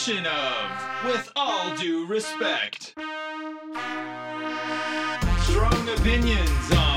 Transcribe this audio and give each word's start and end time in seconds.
edition 0.00 0.26
of 0.26 1.04
With 1.04 1.30
All 1.36 1.76
Due 1.76 2.06
Respect. 2.06 2.94
Strong 5.42 5.88
opinions 5.90 6.72
on 6.72 6.89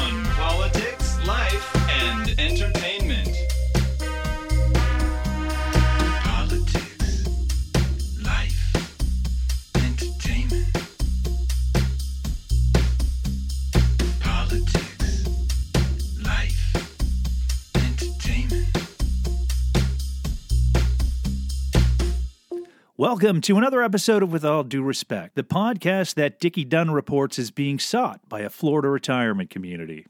Welcome 23.04 23.42
to 23.42 23.58
another 23.58 23.84
episode 23.84 24.24
of 24.24 24.32
With 24.32 24.46
All 24.46 24.64
Due 24.64 24.82
Respect, 24.82 25.36
the 25.36 25.44
podcast 25.44 26.14
that 26.14 26.40
Dickie 26.40 26.64
Dunn 26.64 26.92
reports 26.92 27.38
is 27.38 27.52
being 27.52 27.78
sought 27.78 28.22
by 28.30 28.40
a 28.40 28.50
Florida 28.50 28.88
retirement 28.88 29.50
community. 29.50 30.08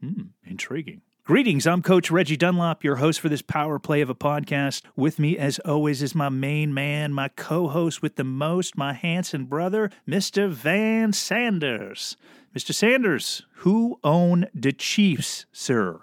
Hmm, 0.00 0.26
intriguing. 0.44 1.02
Greetings, 1.24 1.66
I'm 1.66 1.82
Coach 1.82 2.08
Reggie 2.08 2.36
Dunlop, 2.36 2.84
your 2.84 2.96
host 2.96 3.18
for 3.18 3.28
this 3.28 3.42
power 3.42 3.80
play 3.80 4.00
of 4.00 4.10
a 4.10 4.14
podcast. 4.14 4.82
With 4.94 5.18
me, 5.18 5.36
as 5.36 5.58
always, 5.64 6.04
is 6.04 6.14
my 6.14 6.28
main 6.28 6.72
man, 6.72 7.12
my 7.12 7.30
co 7.34 7.66
host 7.66 8.00
with 8.00 8.14
the 8.14 8.22
most, 8.22 8.76
my 8.76 8.92
handsome 8.92 9.46
brother, 9.46 9.90
Mr. 10.08 10.48
Van 10.48 11.12
Sanders. 11.12 12.16
Mr. 12.56 12.72
Sanders, 12.72 13.42
who 13.54 13.98
own 14.04 14.46
the 14.54 14.72
Chiefs, 14.72 15.46
sir? 15.50 16.00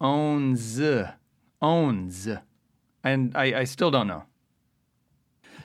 owns 0.00 0.80
owns 1.60 2.28
and 3.04 3.36
I, 3.36 3.60
I 3.60 3.64
still 3.64 3.90
don't 3.90 4.06
know 4.06 4.24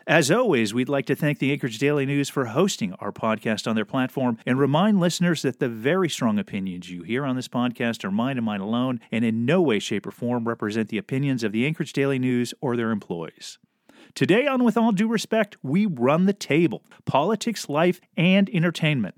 As 0.08 0.31
always, 0.31 0.73
we'd 0.73 0.88
like 0.88 1.05
to 1.08 1.17
thank 1.17 1.39
the 1.39 1.52
Anchorage 1.52 1.80
Daily 1.80 2.05
News 2.05 2.30
for 2.30 2.45
hosting 2.45 2.94
our 2.94 3.11
podcast 3.11 3.67
on 3.67 3.75
their 3.75 3.83
platform 3.83 4.38
and 4.45 4.58
remind 4.58 5.02
listeners 5.02 5.41
that 5.41 5.59
the 5.59 5.67
very 5.67 6.08
strong 6.08 6.39
opinions 6.39 6.89
you 6.89 7.03
hear 7.03 7.25
on 7.25 7.36
this 7.36 7.50
podcast 7.50 8.05
are 8.05 8.09
mine 8.09 8.38
and 8.38 8.45
mine 8.45 8.61
alone 8.61 9.02
and 9.11 9.25
in 9.25 9.45
no 9.45 9.61
way, 9.61 9.80
shape, 9.80 10.08
or 10.08 10.11
form 10.11 10.47
represent 10.47 10.88
the 10.88 10.97
opinions 10.97 11.44
of 11.44 11.52
the 11.52 11.66
Anchorage 11.66 11.91
Daily 11.91 12.19
News 12.19 12.53
or 12.61 12.78
their 12.78 12.91
employees. 12.91 13.59
Today, 14.16 14.47
on 14.47 14.63
With 14.63 14.78
All 14.78 14.94
Due 14.94 15.09
Respect, 15.09 15.58
we 15.61 15.85
run 15.85 16.25
the 16.25 16.31
table 16.31 16.85
politics, 17.03 17.67
life, 17.67 18.00
and 18.16 18.50
entertainment. 18.52 19.16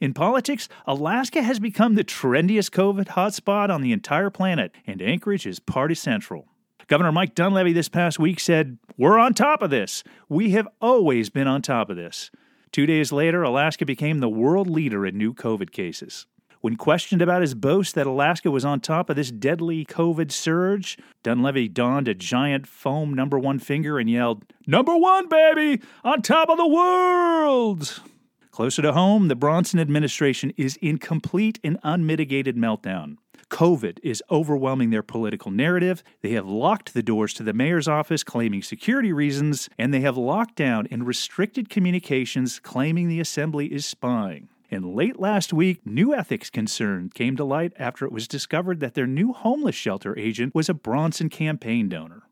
In 0.00 0.12
politics, 0.12 0.68
Alaska 0.88 1.42
has 1.42 1.60
become 1.60 1.94
the 1.94 2.02
trendiest 2.02 2.72
COVID 2.72 3.10
hotspot 3.10 3.70
on 3.70 3.80
the 3.80 3.92
entire 3.92 4.28
planet, 4.28 4.72
and 4.88 5.00
Anchorage 5.00 5.46
is 5.46 5.60
party 5.60 5.94
central. 5.94 6.48
Governor 6.92 7.12
Mike 7.12 7.34
Dunleavy 7.34 7.72
this 7.72 7.88
past 7.88 8.18
week 8.18 8.38
said, 8.38 8.76
We're 8.98 9.16
on 9.16 9.32
top 9.32 9.62
of 9.62 9.70
this. 9.70 10.04
We 10.28 10.50
have 10.50 10.68
always 10.78 11.30
been 11.30 11.46
on 11.48 11.62
top 11.62 11.88
of 11.88 11.96
this. 11.96 12.30
Two 12.70 12.84
days 12.84 13.10
later, 13.10 13.42
Alaska 13.42 13.86
became 13.86 14.18
the 14.18 14.28
world 14.28 14.68
leader 14.68 15.06
in 15.06 15.16
new 15.16 15.32
COVID 15.32 15.70
cases. 15.70 16.26
When 16.60 16.76
questioned 16.76 17.22
about 17.22 17.40
his 17.40 17.54
boast 17.54 17.94
that 17.94 18.06
Alaska 18.06 18.50
was 18.50 18.66
on 18.66 18.80
top 18.80 19.08
of 19.08 19.16
this 19.16 19.30
deadly 19.30 19.86
COVID 19.86 20.30
surge, 20.30 20.98
Dunleavy 21.22 21.66
donned 21.66 22.08
a 22.08 22.14
giant 22.14 22.66
foam 22.66 23.14
number 23.14 23.38
one 23.38 23.58
finger 23.58 23.98
and 23.98 24.10
yelled, 24.10 24.44
Number 24.66 24.94
one, 24.94 25.30
baby! 25.30 25.80
On 26.04 26.20
top 26.20 26.50
of 26.50 26.58
the 26.58 26.68
world! 26.68 28.02
Closer 28.50 28.82
to 28.82 28.92
home, 28.92 29.28
the 29.28 29.34
Bronson 29.34 29.80
administration 29.80 30.52
is 30.58 30.76
in 30.82 30.98
complete 30.98 31.58
and 31.64 31.78
unmitigated 31.82 32.54
meltdown. 32.54 33.16
COVID 33.52 33.98
is 34.02 34.22
overwhelming 34.30 34.88
their 34.88 35.02
political 35.02 35.50
narrative. 35.50 36.02
They 36.22 36.32
have 36.32 36.48
locked 36.48 36.94
the 36.94 37.02
doors 37.02 37.34
to 37.34 37.42
the 37.42 37.52
mayor's 37.52 37.86
office, 37.86 38.24
claiming 38.24 38.62
security 38.62 39.12
reasons, 39.12 39.68
and 39.76 39.92
they 39.92 40.00
have 40.00 40.16
locked 40.16 40.56
down 40.56 40.88
and 40.90 41.06
restricted 41.06 41.68
communications, 41.68 42.58
claiming 42.58 43.08
the 43.08 43.20
assembly 43.20 43.66
is 43.66 43.84
spying. 43.84 44.48
And 44.70 44.94
late 44.96 45.20
last 45.20 45.52
week, 45.52 45.84
new 45.84 46.14
ethics 46.14 46.48
concern 46.48 47.10
came 47.12 47.36
to 47.36 47.44
light 47.44 47.74
after 47.78 48.06
it 48.06 48.12
was 48.12 48.26
discovered 48.26 48.80
that 48.80 48.94
their 48.94 49.06
new 49.06 49.34
homeless 49.34 49.76
shelter 49.76 50.18
agent 50.18 50.54
was 50.54 50.70
a 50.70 50.74
Bronson 50.74 51.28
campaign 51.28 51.90
donor. 51.90 52.22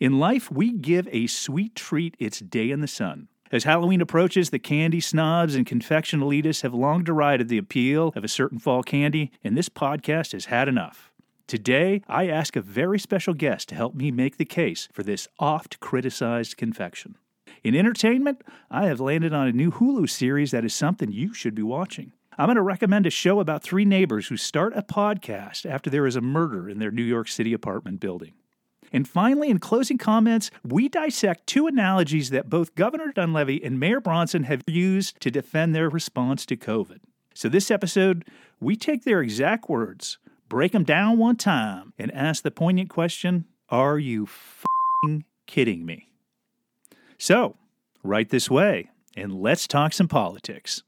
In 0.00 0.18
life, 0.18 0.50
we 0.50 0.72
give 0.72 1.06
a 1.12 1.28
sweet 1.28 1.76
treat 1.76 2.16
its 2.18 2.40
day 2.40 2.72
in 2.72 2.80
the 2.80 2.88
sun. 2.88 3.28
As 3.52 3.64
Halloween 3.64 4.00
approaches, 4.00 4.50
the 4.50 4.58
candy 4.58 5.00
snobs 5.00 5.54
and 5.54 5.66
confection 5.66 6.20
elitists 6.20 6.62
have 6.62 6.72
long 6.72 7.04
derided 7.04 7.48
the 7.48 7.58
appeal 7.58 8.12
of 8.16 8.24
a 8.24 8.28
certain 8.28 8.58
fall 8.58 8.82
candy, 8.82 9.30
and 9.44 9.56
this 9.56 9.68
podcast 9.68 10.32
has 10.32 10.46
had 10.46 10.66
enough. 10.66 11.12
Today, 11.46 12.00
I 12.08 12.26
ask 12.26 12.56
a 12.56 12.62
very 12.62 12.98
special 12.98 13.34
guest 13.34 13.68
to 13.68 13.74
help 13.74 13.94
me 13.94 14.10
make 14.10 14.38
the 14.38 14.46
case 14.46 14.88
for 14.92 15.02
this 15.02 15.28
oft 15.38 15.78
criticized 15.78 16.56
confection. 16.56 17.16
In 17.62 17.76
entertainment, 17.76 18.40
I 18.70 18.86
have 18.86 18.98
landed 18.98 19.34
on 19.34 19.46
a 19.46 19.52
new 19.52 19.70
Hulu 19.70 20.08
series 20.08 20.50
that 20.52 20.64
is 20.64 20.74
something 20.74 21.12
you 21.12 21.34
should 21.34 21.54
be 21.54 21.62
watching. 21.62 22.12
I'm 22.38 22.46
going 22.46 22.56
to 22.56 22.62
recommend 22.62 23.06
a 23.06 23.10
show 23.10 23.40
about 23.40 23.62
three 23.62 23.84
neighbors 23.84 24.28
who 24.28 24.38
start 24.38 24.72
a 24.74 24.82
podcast 24.82 25.70
after 25.70 25.90
there 25.90 26.06
is 26.06 26.16
a 26.16 26.22
murder 26.22 26.68
in 26.68 26.78
their 26.78 26.90
New 26.90 27.02
York 27.02 27.28
City 27.28 27.52
apartment 27.52 28.00
building. 28.00 28.32
And 28.94 29.08
finally, 29.08 29.50
in 29.50 29.58
closing 29.58 29.98
comments, 29.98 30.52
we 30.62 30.88
dissect 30.88 31.48
two 31.48 31.66
analogies 31.66 32.30
that 32.30 32.48
both 32.48 32.76
Governor 32.76 33.10
Dunleavy 33.10 33.60
and 33.64 33.80
Mayor 33.80 34.00
Bronson 34.00 34.44
have 34.44 34.62
used 34.68 35.18
to 35.18 35.32
defend 35.32 35.74
their 35.74 35.90
response 35.90 36.46
to 36.46 36.56
COVID. 36.56 37.00
So, 37.34 37.48
this 37.48 37.72
episode, 37.72 38.24
we 38.60 38.76
take 38.76 39.02
their 39.02 39.20
exact 39.20 39.68
words, 39.68 40.18
break 40.48 40.70
them 40.70 40.84
down 40.84 41.18
one 41.18 41.34
time, 41.34 41.92
and 41.98 42.14
ask 42.14 42.44
the 42.44 42.52
poignant 42.52 42.88
question 42.88 43.46
Are 43.68 43.98
you 43.98 44.28
fing 44.28 45.24
kidding 45.48 45.84
me? 45.84 46.10
So, 47.18 47.56
right 48.04 48.28
this 48.28 48.48
way, 48.48 48.90
and 49.16 49.32
let's 49.32 49.66
talk 49.66 49.92
some 49.92 50.06
politics. 50.06 50.84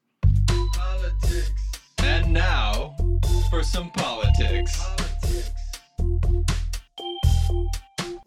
Politics. 0.47 1.51
And 1.99 2.33
now 2.33 2.95
for 3.51 3.65
some 3.65 3.91
politics. 3.91 4.81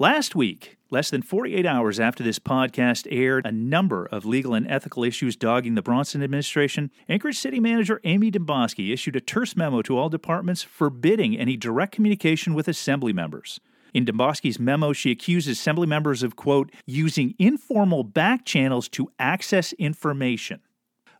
Last 0.01 0.33
week, 0.33 0.77
less 0.89 1.09
than 1.09 1.21
48 1.21 1.65
hours 1.65 1.99
after 1.99 2.23
this 2.23 2.39
podcast 2.39 3.05
aired, 3.11 3.45
a 3.45 3.51
number 3.51 4.05
of 4.05 4.23
legal 4.23 4.53
and 4.53 4.65
ethical 4.65 5.03
issues 5.03 5.35
dogging 5.35 5.75
the 5.75 5.81
Bronson 5.81 6.23
administration, 6.23 6.89
Anchorage 7.09 7.37
City 7.37 7.59
Manager 7.59 7.99
Amy 8.05 8.31
Demboski 8.31 8.93
issued 8.93 9.17
a 9.17 9.19
terse 9.19 9.57
memo 9.57 9.81
to 9.81 9.97
all 9.97 10.07
departments 10.07 10.63
forbidding 10.63 11.37
any 11.37 11.57
direct 11.57 11.91
communication 11.91 12.53
with 12.53 12.69
assembly 12.69 13.11
members. 13.11 13.59
In 13.93 14.05
Demboski's 14.05 14.57
memo, 14.57 14.93
she 14.93 15.11
accuses 15.11 15.59
assembly 15.59 15.85
members 15.85 16.23
of, 16.23 16.37
quote, 16.37 16.71
using 16.85 17.35
informal 17.37 18.05
back 18.05 18.45
channels 18.45 18.87
to 18.87 19.11
access 19.19 19.73
information. 19.73 20.61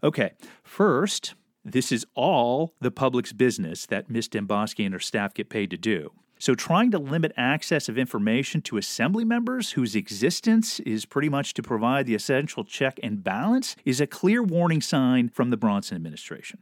Okay, 0.01 0.31
first, 0.63 1.34
this 1.66 1.91
is 1.91 2.06
all 2.16 2.75
the 2.79 2.91
public's 2.91 3.34
business 3.34 3.85
that 3.88 4.09
Ms. 4.09 4.29
Demboski 4.29 4.85
and 4.85 4.94
her 4.94 5.01
staff 5.01 5.34
get 5.34 5.50
paid 5.50 5.69
to 5.69 5.78
do. 5.78 6.13
So, 6.41 6.55
trying 6.55 6.89
to 6.91 7.00
limit 7.00 7.33
access 7.35 7.89
of 7.89 7.97
information 7.97 8.61
to 8.61 8.77
assembly 8.77 9.25
members 9.25 9.72
whose 9.72 9.94
existence 9.94 10.79
is 10.79 11.03
pretty 11.03 11.27
much 11.27 11.53
to 11.55 11.61
provide 11.61 12.05
the 12.05 12.16
essential 12.16 12.63
check 12.63 12.97
and 13.03 13.22
balance 13.22 13.75
is 13.83 14.00
a 14.00 14.07
clear 14.07 14.41
warning 14.41 14.79
sign 14.79 15.28
from 15.28 15.49
the 15.49 15.57
Bronson 15.57 15.97
administration. 15.97 16.59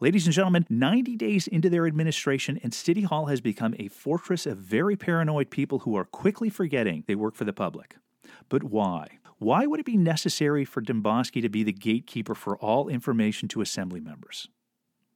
Ladies 0.00 0.24
and 0.26 0.32
gentlemen, 0.32 0.64
90 0.70 1.16
days 1.16 1.46
into 1.46 1.68
their 1.68 1.86
administration, 1.86 2.58
and 2.62 2.72
City 2.72 3.02
Hall 3.02 3.26
has 3.26 3.42
become 3.42 3.74
a 3.78 3.88
fortress 3.88 4.46
of 4.46 4.56
very 4.56 4.96
paranoid 4.96 5.50
people 5.50 5.80
who 5.80 5.94
are 5.94 6.06
quickly 6.06 6.48
forgetting 6.48 7.04
they 7.06 7.14
work 7.14 7.34
for 7.34 7.44
the 7.44 7.52
public. 7.52 7.96
But 8.48 8.64
why? 8.64 9.18
Why 9.36 9.66
would 9.66 9.80
it 9.80 9.86
be 9.86 9.98
necessary 9.98 10.64
for 10.64 10.80
Demboski 10.80 11.42
to 11.42 11.50
be 11.50 11.62
the 11.62 11.72
gatekeeper 11.72 12.34
for 12.34 12.56
all 12.56 12.88
information 12.88 13.46
to 13.48 13.60
assembly 13.60 14.00
members? 14.00 14.48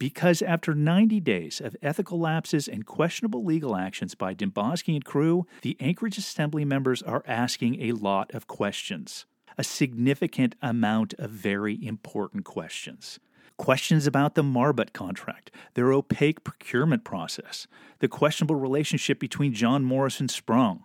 Because 0.03 0.43
after 0.43 0.75
90 0.75 1.21
days 1.21 1.61
of 1.61 1.77
ethical 1.81 2.19
lapses 2.19 2.67
and 2.67 2.85
questionable 2.85 3.45
legal 3.45 3.77
actions 3.77 4.17
by 4.17 4.35
Demboski 4.35 4.97
and 4.97 5.05
crew, 5.05 5.47
the 5.61 5.77
Anchorage 5.79 6.19
Assembly 6.19 6.65
members 6.65 7.03
are 7.03 7.23
asking 7.25 7.81
a 7.81 7.93
lot 7.93 8.35
of 8.35 8.49
questions. 8.49 9.27
A 9.57 9.63
significant 9.63 10.57
amount 10.61 11.15
of 11.21 11.31
very 11.31 11.79
important 11.87 12.45
questions. 12.45 13.21
Questions 13.59 14.09
about 14.09 14.35
the 14.35 14.43
Marbut 14.43 14.93
contract, 14.93 15.53
their 15.75 15.93
opaque 15.93 16.43
procurement 16.43 17.05
process, 17.05 17.69
the 18.01 18.09
questionable 18.09 18.57
relationship 18.57 19.21
between 19.21 19.55
John 19.55 19.85
Morris 19.85 20.19
and 20.19 20.29
Sprung. 20.29 20.83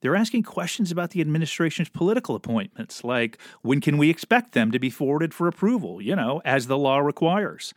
They're 0.00 0.14
asking 0.14 0.44
questions 0.44 0.92
about 0.92 1.10
the 1.10 1.20
administration's 1.20 1.88
political 1.88 2.36
appointments, 2.36 3.02
like 3.02 3.36
when 3.62 3.80
can 3.80 3.98
we 3.98 4.10
expect 4.10 4.52
them 4.52 4.70
to 4.70 4.78
be 4.78 4.90
forwarded 4.90 5.34
for 5.34 5.48
approval, 5.48 6.00
you 6.00 6.14
know, 6.14 6.40
as 6.44 6.68
the 6.68 6.78
law 6.78 7.00
requires. 7.00 7.74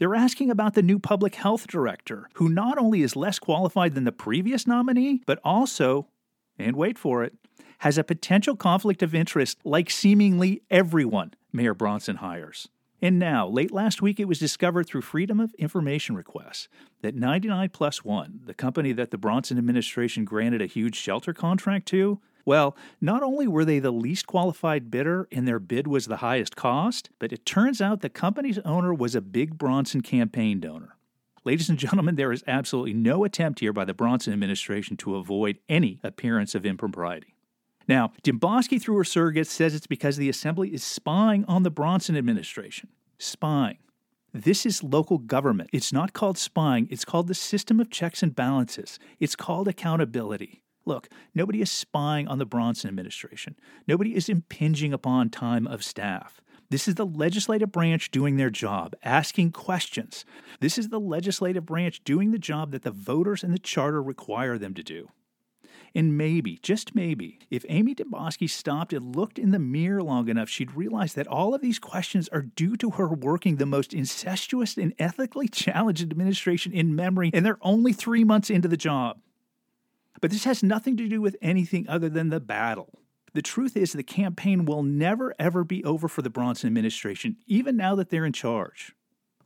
They're 0.00 0.14
asking 0.14 0.50
about 0.50 0.72
the 0.72 0.82
new 0.82 0.98
public 0.98 1.34
health 1.34 1.66
director, 1.66 2.30
who 2.36 2.48
not 2.48 2.78
only 2.78 3.02
is 3.02 3.16
less 3.16 3.38
qualified 3.38 3.94
than 3.94 4.04
the 4.04 4.12
previous 4.12 4.66
nominee, 4.66 5.20
but 5.26 5.38
also, 5.44 6.08
and 6.58 6.74
wait 6.74 6.98
for 6.98 7.22
it, 7.22 7.34
has 7.80 7.98
a 7.98 8.02
potential 8.02 8.56
conflict 8.56 9.02
of 9.02 9.14
interest 9.14 9.58
like 9.62 9.90
seemingly 9.90 10.62
everyone 10.70 11.34
Mayor 11.52 11.74
Bronson 11.74 12.16
hires. 12.16 12.66
And 13.02 13.18
now, 13.18 13.46
late 13.46 13.72
last 13.72 14.00
week, 14.00 14.18
it 14.18 14.24
was 14.24 14.38
discovered 14.38 14.86
through 14.86 15.02
Freedom 15.02 15.38
of 15.38 15.52
Information 15.58 16.16
requests 16.16 16.68
that 17.02 17.14
99 17.14 17.68
Plus 17.68 18.02
One, 18.02 18.40
the 18.46 18.54
company 18.54 18.92
that 18.92 19.10
the 19.10 19.18
Bronson 19.18 19.58
administration 19.58 20.24
granted 20.24 20.62
a 20.62 20.66
huge 20.66 20.96
shelter 20.96 21.34
contract 21.34 21.84
to, 21.88 22.22
Well, 22.44 22.76
not 23.00 23.22
only 23.22 23.46
were 23.46 23.64
they 23.64 23.78
the 23.78 23.90
least 23.90 24.26
qualified 24.26 24.90
bidder 24.90 25.28
and 25.30 25.46
their 25.46 25.58
bid 25.58 25.86
was 25.86 26.06
the 26.06 26.18
highest 26.18 26.56
cost, 26.56 27.10
but 27.18 27.32
it 27.32 27.44
turns 27.44 27.80
out 27.80 28.00
the 28.00 28.08
company's 28.08 28.58
owner 28.60 28.94
was 28.94 29.14
a 29.14 29.20
big 29.20 29.58
Bronson 29.58 30.00
campaign 30.00 30.60
donor. 30.60 30.96
Ladies 31.44 31.70
and 31.70 31.78
gentlemen, 31.78 32.16
there 32.16 32.32
is 32.32 32.44
absolutely 32.46 32.92
no 32.92 33.24
attempt 33.24 33.60
here 33.60 33.72
by 33.72 33.84
the 33.84 33.94
Bronson 33.94 34.32
administration 34.32 34.96
to 34.98 35.16
avoid 35.16 35.58
any 35.68 35.98
appearance 36.02 36.54
of 36.54 36.66
impropriety. 36.66 37.34
Now, 37.88 38.12
Demboski, 38.22 38.80
through 38.80 38.96
her 38.98 39.04
surrogate, 39.04 39.46
says 39.46 39.74
it's 39.74 39.86
because 39.86 40.16
the 40.16 40.28
assembly 40.28 40.72
is 40.72 40.84
spying 40.84 41.44
on 41.46 41.62
the 41.62 41.70
Bronson 41.70 42.16
administration. 42.16 42.90
Spying. 43.18 43.78
This 44.32 44.64
is 44.64 44.84
local 44.84 45.18
government. 45.18 45.70
It's 45.72 45.92
not 45.92 46.12
called 46.12 46.38
spying, 46.38 46.86
it's 46.90 47.04
called 47.04 47.26
the 47.26 47.34
system 47.34 47.80
of 47.80 47.90
checks 47.90 48.22
and 48.22 48.34
balances. 48.34 48.98
It's 49.18 49.34
called 49.34 49.66
accountability. 49.66 50.62
Look, 50.86 51.08
nobody 51.34 51.60
is 51.60 51.70
spying 51.70 52.26
on 52.28 52.38
the 52.38 52.46
Bronson 52.46 52.88
administration. 52.88 53.56
Nobody 53.86 54.14
is 54.14 54.28
impinging 54.28 54.92
upon 54.92 55.30
time 55.30 55.66
of 55.66 55.84
staff. 55.84 56.40
This 56.70 56.86
is 56.86 56.94
the 56.94 57.06
legislative 57.06 57.72
branch 57.72 58.12
doing 58.12 58.36
their 58.36 58.50
job, 58.50 58.94
asking 59.02 59.50
questions. 59.52 60.24
This 60.60 60.78
is 60.78 60.88
the 60.88 61.00
legislative 61.00 61.66
branch 61.66 62.04
doing 62.04 62.30
the 62.30 62.38
job 62.38 62.70
that 62.70 62.82
the 62.82 62.92
voters 62.92 63.42
and 63.42 63.52
the 63.52 63.58
charter 63.58 64.00
require 64.00 64.56
them 64.56 64.74
to 64.74 64.82
do. 64.82 65.08
And 65.92 66.16
maybe, 66.16 66.60
just 66.62 66.94
maybe, 66.94 67.40
if 67.50 67.64
Amy 67.68 67.96
Demboski 67.96 68.48
stopped 68.48 68.92
and 68.92 69.16
looked 69.16 69.38
in 69.38 69.50
the 69.50 69.58
mirror 69.58 70.02
long 70.02 70.28
enough, 70.28 70.48
she'd 70.48 70.76
realize 70.76 71.14
that 71.14 71.26
all 71.26 71.52
of 71.52 71.60
these 71.60 71.80
questions 71.80 72.28
are 72.28 72.42
due 72.42 72.76
to 72.76 72.90
her 72.90 73.08
working 73.08 73.56
the 73.56 73.66
most 73.66 73.92
incestuous 73.92 74.76
and 74.76 74.94
ethically 75.00 75.48
challenged 75.48 76.02
administration 76.02 76.72
in 76.72 76.94
memory, 76.94 77.32
and 77.34 77.44
they're 77.44 77.58
only 77.62 77.92
three 77.92 78.22
months 78.22 78.50
into 78.50 78.68
the 78.68 78.76
job. 78.76 79.18
But 80.20 80.30
this 80.30 80.44
has 80.44 80.62
nothing 80.62 80.96
to 80.96 81.08
do 81.08 81.20
with 81.20 81.36
anything 81.40 81.88
other 81.88 82.08
than 82.08 82.28
the 82.28 82.40
battle. 82.40 83.00
The 83.32 83.42
truth 83.42 83.76
is, 83.76 83.92
the 83.92 84.02
campaign 84.02 84.64
will 84.64 84.82
never 84.82 85.34
ever 85.38 85.62
be 85.62 85.84
over 85.84 86.08
for 86.08 86.22
the 86.22 86.30
Bronson 86.30 86.66
administration, 86.66 87.36
even 87.46 87.76
now 87.76 87.94
that 87.94 88.10
they're 88.10 88.24
in 88.24 88.32
charge. 88.32 88.94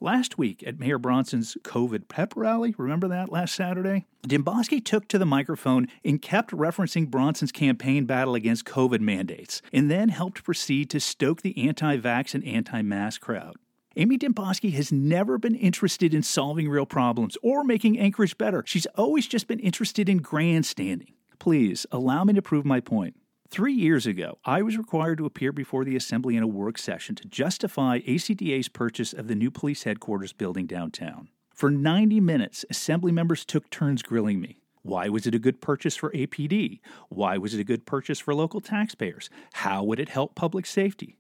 Last 0.01 0.39
week 0.39 0.63
at 0.67 0.79
Mayor 0.79 0.99
Bronson's 0.99 1.57
COVID 1.63 2.09
pep 2.09 2.35
rally, 2.37 2.75
remember 2.77 3.09
that 3.09 3.31
last 3.31 3.55
Saturday? 3.55 4.07
Demboski 4.27 4.85
took 4.85 5.07
to 5.09 5.19
the 5.19 5.27
microphone 5.27 5.87
and 6.05 6.21
kept 6.21 6.51
referencing 6.51 7.11
Bronson's 7.11 7.53
campaign 7.53 8.05
battle 8.05 8.35
against 8.35 8.65
COVID 8.65 9.01
mandates, 9.01 9.63
and 9.73 9.91
then 9.91 10.09
helped 10.09 10.45
proceed 10.45 10.91
to 10.91 11.01
stoke 11.01 11.43
the 11.43 11.69
anti 11.69 11.97
vax 11.97 12.35
and 12.35 12.45
anti 12.45 12.83
mask 12.83 13.21
crowd. 13.21 13.57
Amy 13.97 14.19
Demboski 14.19 14.73
has 14.73 14.91
never 14.91 15.39
been 15.39 15.55
interested 15.55 16.13
in 16.13 16.23
solving 16.25 16.69
real 16.69 16.85
problems 16.85 17.39
or 17.45 17.63
making 17.63 17.97
Anchorage 17.97 18.37
better. 18.37 18.65
She's 18.67 18.87
always 18.97 19.25
just 19.29 19.47
been 19.47 19.61
interested 19.61 20.09
in 20.09 20.19
grandstanding. 20.19 21.15
Please 21.39 21.87
allow 21.93 22.25
me 22.25 22.33
to 22.35 22.43
prove 22.43 22.65
my 22.65 22.81
point. 22.81 23.15
Three 23.51 23.73
years 23.73 24.05
ago, 24.05 24.39
I 24.45 24.63
was 24.63 24.77
required 24.77 25.19
to 25.19 25.27
appear 25.27 25.53
before 25.53 25.85
the 25.85 25.95
Assembly 25.95 26.37
in 26.37 26.43
a 26.43 26.49
work 26.49 26.77
session 26.77 27.15
to 27.15 27.29
justify 27.29 28.01
ACDA's 28.01 28.69
purchase 28.69 29.13
of 29.13 29.29
the 29.29 29.37
new 29.37 29.53
police 29.53 29.85
headquarters 29.85 30.33
building 30.33 30.67
downtown. 30.67 31.29
For 31.55 31.71
90 31.71 32.19
minutes, 32.19 32.65
Assembly 32.69 33.13
members 33.13 33.45
took 33.45 33.71
turns 33.71 34.03
grilling 34.03 34.41
me. 34.41 34.59
Why 34.83 35.09
was 35.09 35.25
it 35.25 35.37
a 35.37 35.39
good 35.39 35.61
purchase 35.61 35.95
for 35.95 36.11
APD? 36.11 36.81
Why 37.11 37.39
was 37.39 37.55
it 37.55 37.61
a 37.61 37.65
good 37.65 37.87
purchase 37.87 38.19
for 38.19 38.35
local 38.35 38.61
taxpayers? 38.61 39.31
How 39.53 39.85
would 39.85 40.01
it 40.01 40.09
help 40.09 40.35
public 40.35 40.67
safety? 40.67 41.17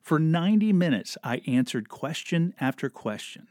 For 0.00 0.18
90 0.18 0.72
minutes, 0.72 1.16
I 1.22 1.42
answered 1.46 1.88
question 1.88 2.54
after 2.60 2.88
question. 2.88 3.48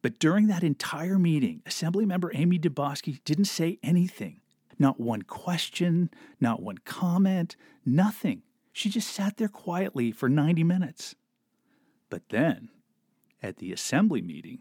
But 0.00 0.18
during 0.18 0.48
that 0.48 0.64
entire 0.64 1.18
meeting, 1.18 1.62
Assemblymember 1.66 2.30
Amy 2.34 2.58
Demboski 2.58 3.22
didn't 3.24 3.44
say 3.46 3.78
anything. 3.82 4.40
Not 4.78 4.98
one 4.98 5.22
question, 5.22 6.10
not 6.40 6.62
one 6.62 6.78
comment, 6.78 7.56
nothing. 7.84 8.42
She 8.72 8.88
just 8.88 9.08
sat 9.08 9.36
there 9.36 9.48
quietly 9.48 10.10
for 10.10 10.28
90 10.28 10.64
minutes. 10.64 11.14
But 12.10 12.28
then, 12.30 12.70
at 13.42 13.58
the 13.58 13.72
assembly 13.72 14.22
meeting, 14.22 14.60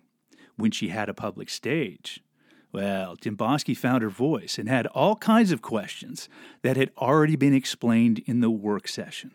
when 0.57 0.71
she 0.71 0.89
had 0.89 1.09
a 1.09 1.13
public 1.13 1.50
stage, 1.50 2.24
well, 2.71 3.15
Demboski 3.17 3.75
found 3.75 4.03
her 4.03 4.09
voice 4.09 4.57
and 4.57 4.69
had 4.69 4.88
all 4.88 5.15
kinds 5.15 5.51
of 5.51 5.62
questions 5.62 6.29
that 6.62 6.77
had 6.77 6.91
already 6.97 7.35
been 7.35 7.53
explained 7.53 8.19
in 8.25 8.41
the 8.41 8.51
work 8.51 8.88
session. 8.88 9.31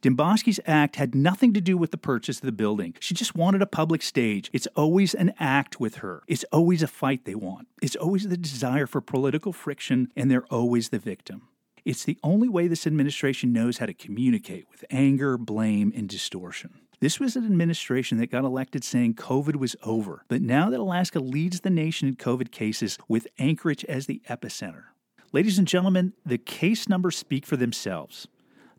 Demboski's 0.00 0.60
act 0.66 0.96
had 0.96 1.14
nothing 1.14 1.52
to 1.54 1.60
do 1.60 1.76
with 1.76 1.90
the 1.90 1.98
purchase 1.98 2.38
of 2.38 2.44
the 2.44 2.52
building. 2.52 2.94
She 3.00 3.14
just 3.14 3.34
wanted 3.34 3.62
a 3.62 3.66
public 3.66 4.02
stage. 4.02 4.50
It's 4.52 4.68
always 4.76 5.14
an 5.14 5.32
act 5.38 5.80
with 5.80 5.96
her. 5.96 6.22
It's 6.26 6.44
always 6.52 6.82
a 6.82 6.86
fight 6.86 7.24
they 7.24 7.34
want. 7.34 7.68
It's 7.82 7.96
always 7.96 8.28
the 8.28 8.36
desire 8.36 8.86
for 8.86 9.00
political 9.00 9.52
friction, 9.52 10.12
and 10.16 10.30
they're 10.30 10.46
always 10.46 10.90
the 10.90 10.98
victim. 10.98 11.48
It's 11.84 12.04
the 12.04 12.18
only 12.22 12.48
way 12.48 12.68
this 12.68 12.86
administration 12.86 13.52
knows 13.52 13.78
how 13.78 13.86
to 13.86 13.94
communicate 13.94 14.66
with 14.70 14.84
anger, 14.90 15.38
blame, 15.38 15.92
and 15.96 16.08
distortion. 16.08 16.80
This 17.00 17.20
was 17.20 17.36
an 17.36 17.44
administration 17.44 18.18
that 18.18 18.30
got 18.30 18.44
elected 18.44 18.82
saying 18.82 19.14
COVID 19.14 19.56
was 19.56 19.76
over, 19.84 20.24
but 20.28 20.42
now 20.42 20.68
that 20.68 20.80
Alaska 20.80 21.20
leads 21.20 21.60
the 21.60 21.70
nation 21.70 22.08
in 22.08 22.16
COVID 22.16 22.50
cases 22.50 22.98
with 23.06 23.28
Anchorage 23.38 23.84
as 23.84 24.06
the 24.06 24.20
epicenter. 24.28 24.84
Ladies 25.32 25.58
and 25.58 25.68
gentlemen, 25.68 26.12
the 26.26 26.38
case 26.38 26.88
numbers 26.88 27.16
speak 27.16 27.46
for 27.46 27.56
themselves. 27.56 28.26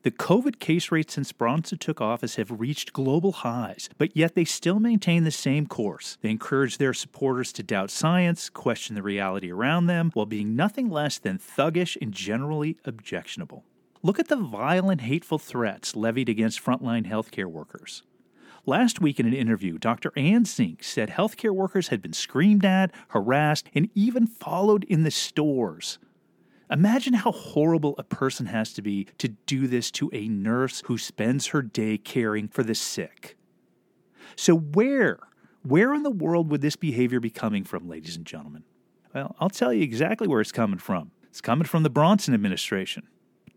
The 0.01 0.11
COVID 0.11 0.59
case 0.59 0.91
rates 0.91 1.15
since 1.15 1.33
Bronson 1.33 1.77
took 1.77 1.99
office 1.99 2.37
have 2.37 2.61
reached 2.61 2.93
global 2.93 3.33
highs, 3.33 3.89
but 3.97 4.15
yet 4.15 4.33
they 4.33 4.45
still 4.45 4.79
maintain 4.79 5.25
the 5.25 5.31
same 5.31 5.67
course. 5.67 6.17
They 6.21 6.29
encourage 6.29 6.77
their 6.77 6.93
supporters 6.93 7.51
to 7.53 7.63
doubt 7.63 7.91
science, 7.91 8.49
question 8.49 8.95
the 8.95 9.01
reality 9.01 9.51
around 9.51 9.87
them, 9.87 10.11
while 10.13 10.25
being 10.25 10.55
nothing 10.55 10.89
less 10.89 11.17
than 11.17 11.37
thuggish 11.37 11.97
and 12.01 12.13
generally 12.13 12.77
objectionable. 12.85 13.65
Look 14.01 14.19
at 14.19 14.29
the 14.29 14.37
violent, 14.37 15.01
hateful 15.01 15.37
threats 15.37 15.97
levied 15.97 16.29
against 16.29 16.63
frontline 16.63 17.05
healthcare 17.05 17.47
workers. 17.47 18.03
Last 18.65 19.01
week 19.01 19.19
in 19.19 19.25
an 19.25 19.33
interview, 19.33 19.77
Dr. 19.77 20.13
Anne 20.15 20.45
Zink 20.45 20.81
said 20.81 21.09
healthcare 21.09 21.53
workers 21.53 21.89
had 21.89 22.01
been 22.01 22.13
screamed 22.13 22.63
at, 22.63 22.91
harassed, 23.09 23.69
and 23.73 23.89
even 23.95 24.27
followed 24.27 24.85
in 24.85 25.03
the 25.03 25.11
stores. 25.11 25.99
Imagine 26.71 27.13
how 27.13 27.31
horrible 27.31 27.95
a 27.97 28.03
person 28.03 28.45
has 28.47 28.73
to 28.73 28.81
be 28.81 29.07
to 29.17 29.29
do 29.29 29.67
this 29.67 29.89
to 29.91 30.09
a 30.13 30.27
nurse 30.27 30.83
who 30.85 30.97
spends 30.97 31.47
her 31.47 31.61
day 31.61 31.97
caring 31.97 32.47
for 32.47 32.63
the 32.63 32.75
sick. 32.75 33.35
So, 34.35 34.55
where, 34.55 35.19
where 35.63 35.93
in 35.93 36.03
the 36.03 36.11
world 36.11 36.51
would 36.51 36.61
this 36.61 36.75
behavior 36.75 37.19
be 37.19 37.31
coming 37.31 37.63
from, 37.63 37.89
ladies 37.89 38.15
and 38.15 38.25
gentlemen? 38.25 38.63
Well, 39.13 39.35
I'll 39.39 39.49
tell 39.49 39.73
you 39.73 39.81
exactly 39.81 40.27
where 40.27 40.41
it's 40.41 40.51
coming 40.51 40.77
from. 40.77 41.11
It's 41.29 41.41
coming 41.41 41.65
from 41.65 41.83
the 41.83 41.89
Bronson 41.89 42.33
administration. 42.33 43.07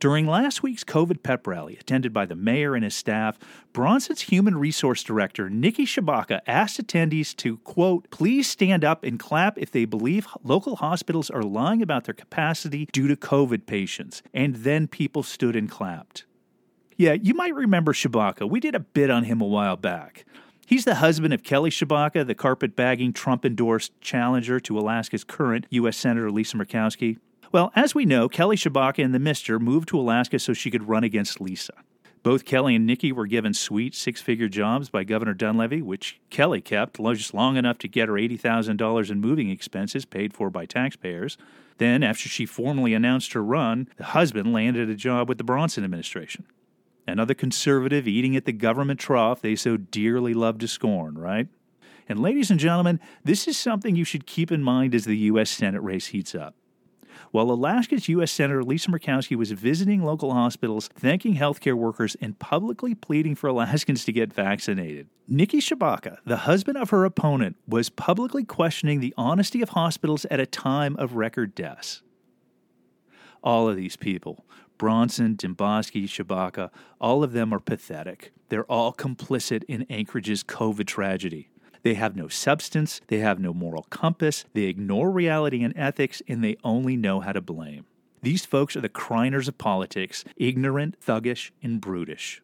During 0.03 0.27
last 0.27 0.65
week's 0.65 0.83
COVID 0.83 1.23
pep 1.23 1.47
rally, 1.47 1.77
attended 1.77 2.13
by 2.13 2.27
the 2.27 2.35
mayor 2.35 2.75
and 2.75 2.83
his 2.83 2.93
staff, 2.93 3.39
Bronson's 3.73 4.23
human 4.23 4.59
resource 4.59 5.05
director, 5.05 5.49
Nikki 5.49 5.87
Tshibaka, 5.87 6.41
asked 6.45 6.85
attendees 6.85 7.37
to, 7.37 7.59
quote, 7.59 8.11
please 8.11 8.51
stand 8.51 8.85
up 8.85 9.05
and 9.05 9.17
clap 9.17 9.57
if 9.57 9.71
they 9.71 9.85
believe 9.85 10.27
local 10.43 10.75
hospitals 10.75 11.31
are 11.31 11.45
lying 11.45 11.83
about 11.83 12.03
their 12.03 12.15
capacity 12.15 12.89
due 12.91 13.07
to 13.07 13.15
COVID 13.15 13.65
patients. 13.65 14.25
And 14.35 14.57
then 14.57 14.89
people 14.89 15.23
stood 15.23 15.55
and 15.55 15.71
clapped. 15.71 16.25
Yeah, 16.97 17.13
you 17.13 17.35
might 17.35 17.55
remember 17.55 17.93
Tshibaka. 17.93 18.51
We 18.51 18.59
did 18.59 18.75
a 18.75 18.81
bit 18.81 19.09
on 19.09 19.23
him 19.23 19.41
a 19.41 19.47
while 19.47 19.77
back. 19.77 20.25
He's 20.67 20.85
the 20.85 20.97
husband 20.97 21.33
of 21.33 21.45
Kelly 21.45 21.71
Tshibaka, 21.71 22.27
the 22.27 22.35
carpetbagging 22.35 23.15
Trump 23.15 23.47
endorsed 23.47 23.93
challenger 24.01 24.59
to 24.59 24.81
Alaska's 24.81 25.23
current 25.23 25.69
U.S. 25.71 25.97
Senator 25.97 26.33
Lisa 26.33 26.57
Murkowski. 26.57 27.19
Well, 27.53 27.71
as 27.77 27.95
we 27.95 28.07
know, 28.07 28.31
Kelly 28.31 28.57
Tshibaka 28.57 29.05
and 29.05 29.15
the 29.15 29.19
Mister 29.19 29.59
moved 29.59 29.89
to 29.89 30.01
Alaska 30.01 30.39
so 30.39 30.55
she 30.55 30.71
could 30.71 30.89
run 30.89 31.05
against 31.05 31.39
Lisa. 31.39 31.75
Both 32.23 32.47
Kelly 32.47 32.75
and 32.75 32.87
Nikki 32.87 33.13
were 33.13 33.27
given 33.27 33.53
sweet 33.53 33.95
six 33.95 34.23
figure 34.23 34.49
jobs 34.49 34.89
by 34.89 35.05
Governor 35.05 35.35
Dunleavy, 35.35 35.83
which 35.83 36.19
Kelly 36.31 36.63
kept 36.63 36.97
just 36.97 37.35
long 37.35 37.59
enough 37.59 37.77
to 37.79 37.89
get 37.89 38.09
her 38.09 38.15
$80,000 38.15 39.11
in 39.11 39.21
moving 39.21 39.51
expenses 39.51 40.07
paid 40.07 40.33
for 40.33 40.49
by 40.49 40.65
taxpayers. 40.65 41.37
Then, 41.77 42.03
after 42.03 42.27
she 42.27 42.47
formally 42.47 42.95
announced 42.95 43.35
her 43.35 43.45
run, 43.45 43.87
the 43.99 44.05
husband 44.05 44.55
landed 44.55 44.89
a 44.89 44.95
job 44.95 45.29
with 45.29 45.37
the 45.37 45.45
Bronson 45.45 45.85
administration. 45.85 46.47
Another 47.07 47.35
conservative 47.35 48.09
eating 48.09 48.35
at 48.35 48.47
the 48.47 48.53
government 48.53 48.99
trough 48.99 49.43
they 49.43 49.57
so 49.57 49.77
dearly 49.77 50.33
love 50.33 50.57
to 50.61 50.69
scorn, 50.69 51.19
right? 51.19 51.49
And, 52.09 52.19
ladies 52.19 52.51
and 52.51 52.59
gentlemen, 52.59 52.99
this 53.25 53.47
is 53.47 53.59
something 53.59 53.95
you 53.95 54.05
should 54.05 54.27
keep 54.27 54.51
in 54.51 54.63
mind 54.63 54.95
as 54.95 55.05
the 55.05 55.19
U.S. 55.19 55.51
Senate 55.51 55.83
race 55.83 56.07
heats 56.07 56.35
up. 56.35 56.55
While 57.31 57.51
Alaska's 57.51 58.09
U.S. 58.09 58.31
Senator 58.31 58.63
Lisa 58.63 58.91
Murkowski 58.91 59.37
was 59.37 59.53
visiting 59.53 60.03
local 60.03 60.33
hospitals, 60.33 60.89
thanking 60.89 61.37
healthcare 61.37 61.75
workers, 61.75 62.17
and 62.21 62.39
publicly 62.39 62.95
pleading 62.95 63.35
for 63.35 63.49
Alaskans 63.49 64.05
to 64.05 64.13
get 64.13 64.33
vaccinated, 64.33 65.09
Nikki 65.29 65.61
Tshibaka, 65.61 66.19
the 66.27 66.39
husband 66.39 66.77
of 66.77 66.91
her 66.91 67.05
opponent, 67.05 67.57
was 67.67 67.89
publicly 67.89 68.45
questioning 68.45 69.01
the 69.01 69.15
honesty 69.17 69.63
of 69.63 69.71
hospitals 69.71 70.27
at 70.27 70.41
a 70.41 70.47
time 70.47 70.97
of 70.97 71.15
record 71.15 71.55
deaths. 71.55 72.03
All 73.43 73.69
of 73.69 73.77
these 73.77 73.97
people, 73.97 74.45
Bronson, 74.79 75.37
Demboski, 75.37 76.05
Tshibaka, 76.05 76.71
all 77.01 77.23
of 77.23 77.33
them 77.33 77.53
are 77.55 77.61
pathetic. 77.61 78.33
They're 78.49 78.65
all 78.65 78.93
complicit 78.93 79.65
in 79.69 79.87
Anchorage's 79.89 80.43
COVID 80.45 80.87
tragedy. 80.87 81.49
They 81.83 81.95
have 81.95 82.17
no 82.17 82.29
substance, 82.29 83.01
they 83.09 83.19
have 83.19 83.41
no 83.41 83.53
moral 83.53 83.85
compass, 83.91 84.45
they 84.55 84.63
ignore 84.63 85.11
reality 85.11 85.63
and 85.63 85.77
ethics, 85.77 86.23
and 86.29 86.43
they 86.43 86.57
only 86.63 86.97
know 86.97 87.21
how 87.21 87.33
to 87.33 87.41
blame. 87.41 87.87
These 88.23 88.47
folks 88.47 88.77
are 88.77 88.81
the 88.81 88.89
criners 88.89 89.49
of 89.49 89.59
politics, 89.59 90.25
ignorant, 90.37 90.97
thuggish, 91.05 91.51
and 91.61 91.81
brutish. 91.81 92.41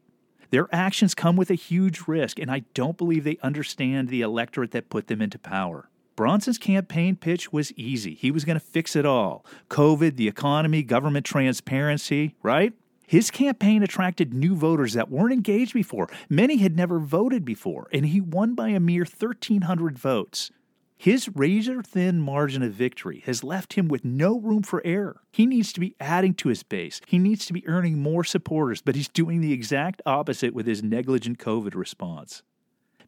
Their 0.50 0.68
actions 0.72 1.14
come 1.14 1.36
with 1.36 1.50
a 1.50 1.54
huge 1.54 2.08
risk, 2.08 2.38
and 2.38 2.50
I 2.50 2.64
don't 2.74 2.96
believe 2.96 3.22
they 3.22 3.38
understand 3.42 4.08
the 4.08 4.22
electorate 4.22 4.72
that 4.72 4.88
put 4.88 5.06
them 5.06 5.22
into 5.22 5.38
power. 5.38 5.88
Bronson's 6.16 6.58
campaign 6.58 7.14
pitch 7.14 7.52
was 7.52 7.72
easy. 7.74 8.14
He 8.14 8.32
was 8.32 8.44
going 8.44 8.58
to 8.58 8.64
fix 8.64 8.96
it 8.96 9.06
all 9.06 9.46
COVID, 9.70 10.16
the 10.16 10.26
economy, 10.26 10.82
government 10.82 11.24
transparency, 11.24 12.34
right? 12.42 12.72
His 13.08 13.30
campaign 13.30 13.82
attracted 13.82 14.34
new 14.34 14.54
voters 14.54 14.92
that 14.92 15.10
weren't 15.10 15.32
engaged 15.32 15.72
before. 15.72 16.10
Many 16.28 16.58
had 16.58 16.76
never 16.76 16.98
voted 16.98 17.42
before, 17.42 17.88
and 17.90 18.04
he 18.04 18.20
won 18.20 18.54
by 18.54 18.68
a 18.68 18.78
mere 18.78 19.04
1,300 19.04 19.98
votes. 19.98 20.50
His 20.98 21.26
razor 21.34 21.82
thin 21.82 22.20
margin 22.20 22.62
of 22.62 22.74
victory 22.74 23.22
has 23.24 23.42
left 23.42 23.72
him 23.72 23.88
with 23.88 24.04
no 24.04 24.38
room 24.38 24.62
for 24.62 24.82
error. 24.84 25.22
He 25.32 25.46
needs 25.46 25.72
to 25.72 25.80
be 25.80 25.96
adding 25.98 26.34
to 26.34 26.50
his 26.50 26.62
base. 26.62 27.00
He 27.06 27.18
needs 27.18 27.46
to 27.46 27.54
be 27.54 27.66
earning 27.66 27.98
more 27.98 28.24
supporters, 28.24 28.82
but 28.82 28.94
he's 28.94 29.08
doing 29.08 29.40
the 29.40 29.54
exact 29.54 30.02
opposite 30.04 30.52
with 30.52 30.66
his 30.66 30.82
negligent 30.82 31.38
COVID 31.38 31.74
response. 31.74 32.42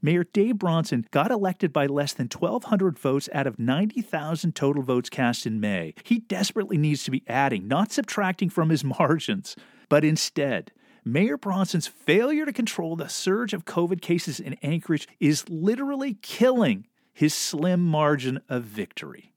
Mayor 0.01 0.25
Dave 0.25 0.57
Bronson 0.57 1.05
got 1.11 1.31
elected 1.31 1.75
by 1.75 1.85
less 1.85 2.15
than 2.15 2.29
1,200 2.29 2.99
votes 2.99 3.29
out 3.35 3.47
of 3.47 3.59
90,000 3.59 4.55
total 4.55 4.83
votes 4.83 5.11
cast 5.11 5.45
in 5.45 5.61
May. 5.61 5.93
He 6.05 6.21
desperately 6.21 6.79
needs 6.79 7.05
to 7.05 7.11
be 7.11 7.23
adding, 7.29 7.69
not 7.69 7.93
subtracting 7.93 8.49
from 8.49 8.71
his 8.71 8.83
margins. 8.99 9.57
But 9.91 10.05
instead, 10.05 10.71
Mayor 11.05 11.37
Bronson's 11.37 11.89
failure 11.89 12.47
to 12.47 12.53
control 12.53 12.95
the 12.95 13.09
surge 13.09 13.53
of 13.53 13.65
COVID 13.65 14.01
cases 14.01 14.39
in 14.39 14.55
Anchorage 14.63 15.09
is 15.19 15.47
literally 15.49 16.15
killing 16.23 16.87
his 17.13 17.35
slim 17.35 17.85
margin 17.85 18.41
of 18.49 18.63
victory. 18.63 19.33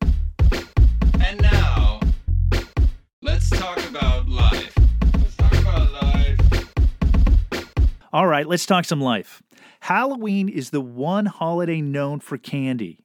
And 0.00 1.42
now, 1.42 2.00
let's 3.20 3.50
talk 3.50 3.78
about 3.86 4.28
life. 4.30 4.74
Let's 5.14 5.36
talk 5.36 5.52
about 5.52 5.92
life. 5.92 6.40
All 8.14 8.26
right, 8.26 8.46
let's 8.46 8.64
talk 8.64 8.86
some 8.86 9.00
life. 9.00 9.42
Halloween 9.80 10.48
is 10.48 10.70
the 10.70 10.80
one 10.80 11.26
holiday 11.26 11.82
known 11.82 12.20
for 12.20 12.38
candy. 12.38 12.98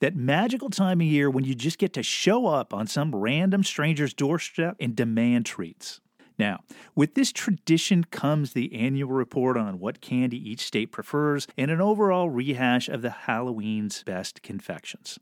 That 0.00 0.14
magical 0.14 0.68
time 0.68 1.00
of 1.00 1.06
year 1.06 1.30
when 1.30 1.44
you 1.44 1.54
just 1.54 1.78
get 1.78 1.94
to 1.94 2.02
show 2.02 2.46
up 2.46 2.74
on 2.74 2.86
some 2.86 3.14
random 3.14 3.62
stranger's 3.64 4.12
doorstep 4.12 4.76
and 4.78 4.94
demand 4.94 5.46
treats. 5.46 6.02
Now, 6.38 6.60
with 6.94 7.14
this 7.14 7.32
tradition 7.32 8.04
comes 8.04 8.52
the 8.52 8.74
annual 8.74 9.12
report 9.12 9.56
on 9.56 9.78
what 9.78 10.00
candy 10.00 10.36
each 10.50 10.60
state 10.66 10.90
prefers 10.90 11.46
and 11.56 11.70
an 11.70 11.80
overall 11.80 12.28
rehash 12.28 12.88
of 12.88 13.02
the 13.02 13.10
Halloween's 13.10 14.02
best 14.02 14.42
confections. 14.42 15.18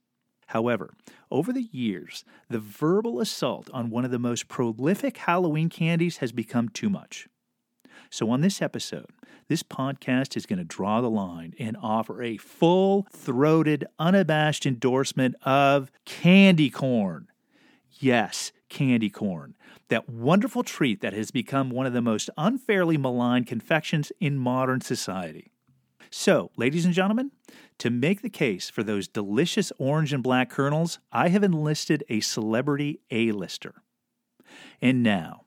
However, 0.48 0.94
over 1.30 1.52
the 1.52 1.68
years, 1.72 2.24
the 2.48 2.58
verbal 2.58 3.20
assault 3.20 3.70
on 3.72 3.90
one 3.90 4.04
of 4.04 4.10
the 4.10 4.18
most 4.18 4.48
prolific 4.48 5.16
Halloween 5.18 5.68
candies 5.68 6.18
has 6.18 6.32
become 6.32 6.68
too 6.68 6.90
much. 6.90 7.28
So, 8.10 8.28
on 8.28 8.42
this 8.42 8.60
episode, 8.60 9.06
this 9.48 9.62
podcast 9.62 10.36
is 10.36 10.44
going 10.44 10.58
to 10.58 10.64
draw 10.64 11.00
the 11.00 11.08
line 11.08 11.54
and 11.58 11.76
offer 11.80 12.22
a 12.22 12.36
full 12.36 13.06
throated, 13.10 13.86
unabashed 13.98 14.66
endorsement 14.66 15.34
of 15.42 15.90
candy 16.04 16.68
corn. 16.68 17.28
Yes, 18.02 18.50
candy 18.68 19.10
corn 19.10 19.54
that 19.88 20.08
wonderful 20.08 20.64
treat 20.64 21.02
that 21.02 21.12
has 21.12 21.30
become 21.30 21.70
one 21.70 21.86
of 21.86 21.92
the 21.92 22.02
most 22.02 22.28
unfairly 22.36 22.96
maligned 22.96 23.46
confections 23.46 24.10
in 24.18 24.36
modern 24.36 24.80
society. 24.80 25.52
So, 26.10 26.50
ladies 26.56 26.84
and 26.84 26.92
gentlemen, 26.92 27.30
to 27.78 27.90
make 27.90 28.22
the 28.22 28.28
case 28.28 28.68
for 28.68 28.82
those 28.82 29.06
delicious 29.06 29.72
orange 29.78 30.12
and 30.12 30.20
black 30.20 30.50
kernels, 30.50 30.98
I 31.12 31.28
have 31.28 31.44
enlisted 31.44 32.02
a 32.08 32.18
celebrity 32.18 32.98
A-lister. 33.12 33.82
And 34.80 35.04
now, 35.04 35.44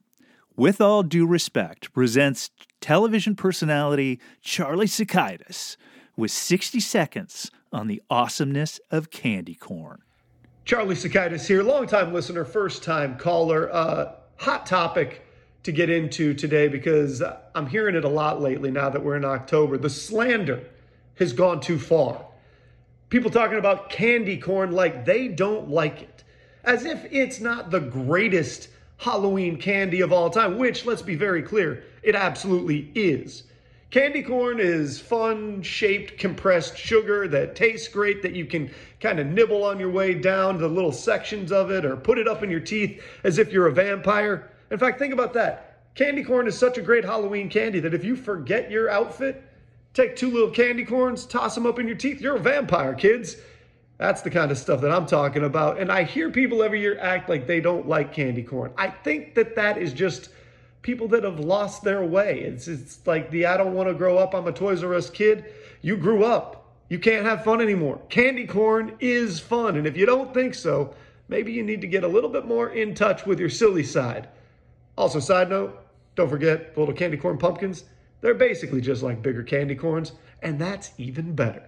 with 0.55 0.79
all 0.79 1.03
due 1.03 1.27
respect, 1.27 1.91
presents 1.91 2.51
television 2.79 3.35
personality 3.35 4.21
Charlie 4.39 4.87
Sikaitis 4.87 5.75
with 6.15 6.31
60 6.31 6.79
seconds 6.79 7.51
on 7.73 7.87
the 7.87 8.01
awesomeness 8.09 8.79
of 8.91 9.11
candy 9.11 9.55
corn. 9.55 10.03
Charlie 10.65 10.95
Sikaitis 10.95 11.45
here, 11.45 11.61
longtime 11.61 12.11
listener, 12.11 12.43
first 12.43 12.81
time 12.81 13.19
caller. 13.19 13.71
Uh, 13.71 14.13
hot 14.37 14.65
topic 14.65 15.21
to 15.61 15.71
get 15.71 15.91
into 15.91 16.33
today 16.33 16.67
because 16.67 17.21
I'm 17.53 17.67
hearing 17.67 17.95
it 17.95 18.03
a 18.03 18.09
lot 18.09 18.41
lately 18.41 18.71
now 18.71 18.89
that 18.89 19.03
we're 19.03 19.15
in 19.15 19.25
October. 19.25 19.77
The 19.77 19.91
slander 19.91 20.63
has 21.19 21.33
gone 21.33 21.59
too 21.59 21.77
far. 21.77 22.25
People 23.09 23.29
talking 23.29 23.59
about 23.59 23.91
candy 23.91 24.37
corn 24.37 24.71
like 24.71 25.05
they 25.05 25.27
don't 25.27 25.69
like 25.69 26.01
it, 26.01 26.23
as 26.63 26.83
if 26.83 27.05
it's 27.11 27.39
not 27.39 27.69
the 27.69 27.79
greatest 27.79 28.69
Halloween 28.97 29.57
candy 29.57 30.01
of 30.01 30.11
all 30.11 30.31
time, 30.31 30.57
which, 30.57 30.83
let's 30.83 31.03
be 31.03 31.15
very 31.15 31.43
clear, 31.43 31.83
it 32.01 32.15
absolutely 32.15 32.91
is. 32.95 33.43
Candy 33.91 34.23
corn 34.23 34.59
is 34.59 34.99
fun 34.99 35.61
shaped 35.61 36.17
compressed 36.17 36.77
sugar 36.77 37.27
that 37.27 37.55
tastes 37.55 37.87
great 37.87 38.21
that 38.23 38.33
you 38.33 38.45
can 38.45 38.69
kind 38.99 39.19
of 39.19 39.27
nibble 39.27 39.63
on 39.63 39.79
your 39.79 39.89
way 39.89 40.13
down 40.13 40.57
the 40.57 40.67
little 40.67 40.91
sections 40.91 41.51
of 41.51 41.71
it 41.71 41.85
or 41.85 41.95
put 41.95 42.17
it 42.17 42.27
up 42.27 42.43
in 42.43 42.49
your 42.49 42.59
teeth 42.59 43.01
as 43.23 43.37
if 43.37 43.53
you're 43.53 43.67
a 43.67 43.71
vampire. 43.71 44.51
In 44.71 44.79
fact, 44.79 44.99
think 44.99 45.13
about 45.13 45.33
that. 45.33 45.93
Candy 45.95 46.23
corn 46.23 46.47
is 46.47 46.57
such 46.57 46.77
a 46.77 46.81
great 46.81 47.05
Halloween 47.05 47.49
candy 47.49 47.79
that 47.79 47.93
if 47.93 48.03
you 48.03 48.17
forget 48.17 48.69
your 48.69 48.89
outfit, 48.89 49.41
take 49.93 50.17
two 50.17 50.29
little 50.29 50.49
candy 50.49 50.83
corns, 50.83 51.25
toss 51.25 51.55
them 51.55 51.65
up 51.65 51.79
in 51.79 51.87
your 51.87 51.95
teeth, 51.95 52.19
you're 52.19 52.35
a 52.35 52.39
vampire, 52.39 52.93
kids. 52.93 53.37
That's 53.97 54.21
the 54.21 54.29
kind 54.29 54.51
of 54.51 54.57
stuff 54.57 54.81
that 54.81 54.91
I'm 54.91 55.05
talking 55.05 55.45
about. 55.45 55.79
And 55.79 55.89
I 55.89 56.03
hear 56.03 56.29
people 56.29 56.61
every 56.61 56.81
year 56.81 56.99
act 56.99 57.29
like 57.29 57.47
they 57.47 57.61
don't 57.61 57.87
like 57.87 58.11
candy 58.11 58.43
corn. 58.43 58.73
I 58.77 58.89
think 58.89 59.35
that 59.35 59.55
that 59.55 59.77
is 59.77 59.93
just 59.93 60.31
people 60.85 61.07
that 61.07 61.23
have 61.23 61.39
lost 61.39 61.83
their 61.83 62.05
way. 62.05 62.41
It's, 62.41 62.67
it's 62.67 62.99
like 63.07 63.31
the 63.31 63.47
I 63.47 63.57
don't 63.57 63.73
want 63.73 63.89
to 63.89 63.95
grow 63.95 64.19
up, 64.19 64.35
I'm 64.35 64.45
a 64.45 64.51
Toys 64.51 64.83
R 64.83 64.93
Us 64.93 65.09
kid. 65.09 65.45
You 65.81 65.97
grew 65.97 66.23
up. 66.23 66.75
You 66.89 66.99
can't 66.99 67.25
have 67.25 67.43
fun 67.43 67.59
anymore. 67.59 67.99
Candy 68.09 68.45
corn 68.45 68.95
is 68.99 69.39
fun. 69.39 69.77
And 69.77 69.87
if 69.87 69.97
you 69.97 70.05
don't 70.05 70.31
think 70.31 70.53
so, 70.53 70.93
maybe 71.27 71.51
you 71.51 71.63
need 71.63 71.81
to 71.81 71.87
get 71.87 72.03
a 72.03 72.07
little 72.07 72.29
bit 72.29 72.45
more 72.45 72.69
in 72.69 72.93
touch 72.93 73.25
with 73.25 73.39
your 73.39 73.49
silly 73.49 73.81
side. 73.81 74.29
Also, 74.95 75.19
side 75.19 75.49
note, 75.49 75.75
don't 76.13 76.29
forget 76.29 76.77
little 76.77 76.93
candy 76.93 77.17
corn 77.17 77.39
pumpkins. 77.39 77.85
They're 78.21 78.35
basically 78.35 78.79
just 78.79 79.01
like 79.01 79.23
bigger 79.23 79.41
candy 79.41 79.73
corns, 79.73 80.11
and 80.43 80.61
that's 80.61 80.91
even 80.99 81.33
better. 81.33 81.63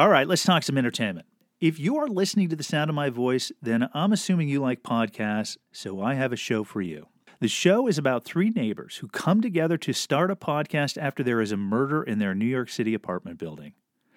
All 0.00 0.08
right, 0.08 0.26
let's 0.26 0.44
talk 0.44 0.62
some 0.62 0.78
entertainment. 0.78 1.26
If 1.60 1.78
you 1.78 1.98
are 1.98 2.08
listening 2.08 2.48
to 2.48 2.56
the 2.56 2.62
sound 2.62 2.88
of 2.88 2.96
my 2.96 3.10
voice, 3.10 3.52
then 3.60 3.90
I'm 3.92 4.14
assuming 4.14 4.48
you 4.48 4.58
like 4.58 4.82
podcasts, 4.82 5.58
so 5.72 6.00
I 6.00 6.14
have 6.14 6.32
a 6.32 6.36
show 6.36 6.64
for 6.64 6.80
you. 6.80 7.08
The 7.40 7.48
show 7.48 7.86
is 7.86 7.98
about 7.98 8.24
three 8.24 8.48
neighbors 8.48 8.96
who 8.96 9.08
come 9.08 9.42
together 9.42 9.76
to 9.76 9.92
start 9.92 10.30
a 10.30 10.36
podcast 10.36 10.96
after 10.96 11.22
there 11.22 11.42
is 11.42 11.52
a 11.52 11.58
murder 11.58 12.02
in 12.02 12.18
their 12.18 12.34
New 12.34 12.46
York 12.46 12.70
City 12.70 12.94
apartment 12.94 13.38
building. 13.38 13.74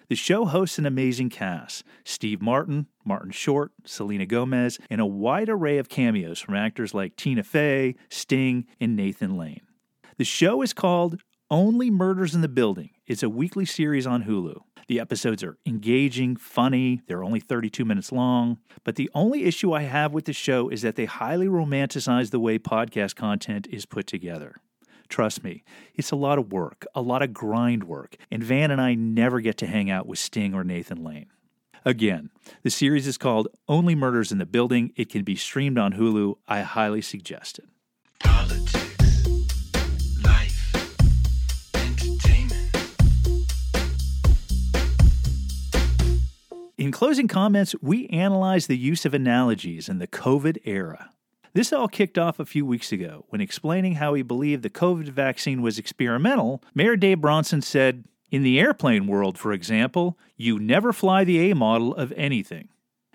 The 0.08 0.14
show 0.14 0.46
hosts 0.46 0.78
an 0.78 0.86
amazing 0.86 1.28
cast 1.28 1.84
Steve 2.02 2.40
Martin, 2.40 2.86
Martin 3.04 3.32
Short, 3.32 3.72
Selena 3.84 4.24
Gomez, 4.24 4.78
and 4.88 5.02
a 5.02 5.06
wide 5.06 5.50
array 5.50 5.76
of 5.76 5.90
cameos 5.90 6.40
from 6.40 6.54
actors 6.54 6.94
like 6.94 7.14
Tina 7.14 7.42
Fey, 7.42 7.94
Sting, 8.08 8.64
and 8.80 8.96
Nathan 8.96 9.36
Lane. 9.36 9.66
The 10.16 10.24
show 10.24 10.62
is 10.62 10.72
called 10.72 11.20
Only 11.50 11.90
Murders 11.90 12.34
in 12.34 12.40
the 12.40 12.48
Building. 12.48 12.88
It's 13.06 13.22
a 13.22 13.28
weekly 13.28 13.66
series 13.66 14.06
on 14.06 14.24
Hulu. 14.24 14.62
The 14.88 15.00
episodes 15.00 15.42
are 15.42 15.56
engaging, 15.66 16.36
funny, 16.36 17.00
they're 17.06 17.24
only 17.24 17.40
32 17.40 17.84
minutes 17.84 18.12
long. 18.12 18.58
But 18.84 18.96
the 18.96 19.10
only 19.14 19.44
issue 19.44 19.72
I 19.72 19.82
have 19.82 20.12
with 20.12 20.26
the 20.26 20.32
show 20.32 20.68
is 20.68 20.82
that 20.82 20.96
they 20.96 21.06
highly 21.06 21.46
romanticize 21.46 22.30
the 22.30 22.40
way 22.40 22.58
podcast 22.58 23.16
content 23.16 23.66
is 23.70 23.86
put 23.86 24.06
together. 24.06 24.56
Trust 25.08 25.44
me, 25.44 25.62
it's 25.94 26.10
a 26.10 26.16
lot 26.16 26.38
of 26.38 26.52
work, 26.52 26.86
a 26.94 27.02
lot 27.02 27.22
of 27.22 27.32
grind 27.32 27.84
work, 27.84 28.16
and 28.30 28.42
Van 28.42 28.70
and 28.70 28.80
I 28.80 28.94
never 28.94 29.40
get 29.40 29.56
to 29.58 29.66
hang 29.66 29.90
out 29.90 30.06
with 30.06 30.18
Sting 30.18 30.54
or 30.54 30.64
Nathan 30.64 31.04
Lane. 31.04 31.26
Again, 31.84 32.30
the 32.62 32.70
series 32.70 33.06
is 33.06 33.18
called 33.18 33.48
Only 33.68 33.94
Murders 33.94 34.32
in 34.32 34.38
the 34.38 34.46
Building. 34.46 34.92
It 34.96 35.10
can 35.10 35.22
be 35.22 35.36
streamed 35.36 35.78
on 35.78 35.92
Hulu. 35.92 36.36
I 36.48 36.62
highly 36.62 37.02
suggest 37.02 37.58
it. 37.58 37.66
In 46.84 46.92
closing 46.92 47.28
comments, 47.28 47.74
we 47.80 48.08
analyze 48.08 48.66
the 48.66 48.76
use 48.76 49.06
of 49.06 49.14
analogies 49.14 49.88
in 49.88 50.00
the 50.00 50.06
COVID 50.06 50.58
era. 50.66 51.08
This 51.54 51.72
all 51.72 51.88
kicked 51.88 52.18
off 52.18 52.38
a 52.38 52.44
few 52.44 52.66
weeks 52.66 52.92
ago 52.92 53.24
when 53.30 53.40
explaining 53.40 53.94
how 53.94 54.12
he 54.12 54.20
believed 54.20 54.62
the 54.62 54.68
COVID 54.68 55.08
vaccine 55.08 55.62
was 55.62 55.78
experimental. 55.78 56.62
Mayor 56.74 56.96
Dave 56.96 57.22
Bronson 57.22 57.62
said, 57.62 58.04
In 58.30 58.42
the 58.42 58.60
airplane 58.60 59.06
world, 59.06 59.38
for 59.38 59.50
example, 59.50 60.18
you 60.36 60.58
never 60.58 60.92
fly 60.92 61.24
the 61.24 61.50
A 61.50 61.54
model 61.54 61.94
of 61.94 62.12
anything. 62.18 62.68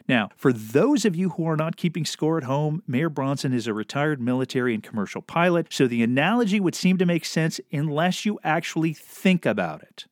Now, 0.08 0.30
for 0.36 0.52
those 0.52 1.06
of 1.06 1.16
you 1.16 1.30
who 1.30 1.48
are 1.48 1.56
not 1.56 1.78
keeping 1.78 2.06
score 2.06 2.40
at 2.40 2.46
home, 2.46 2.82
Mayor 2.88 3.10
Bronson 3.10 3.54
is 3.54 3.68
a 3.68 3.74
retired 3.76 4.20
military 4.20 4.74
and 4.74 4.82
commercial 4.82 5.22
pilot, 5.22 5.68
so 5.70 5.86
the 5.86 6.02
analogy 6.02 6.60
would 6.60 6.74
seem 6.74 6.98
to 6.98 7.06
make 7.06 7.24
sense 7.24 7.62
unless 7.72 8.26
you 8.26 8.40
actually 8.44 8.94
think 8.94 9.46
about 9.46 9.84
it. 9.84 10.08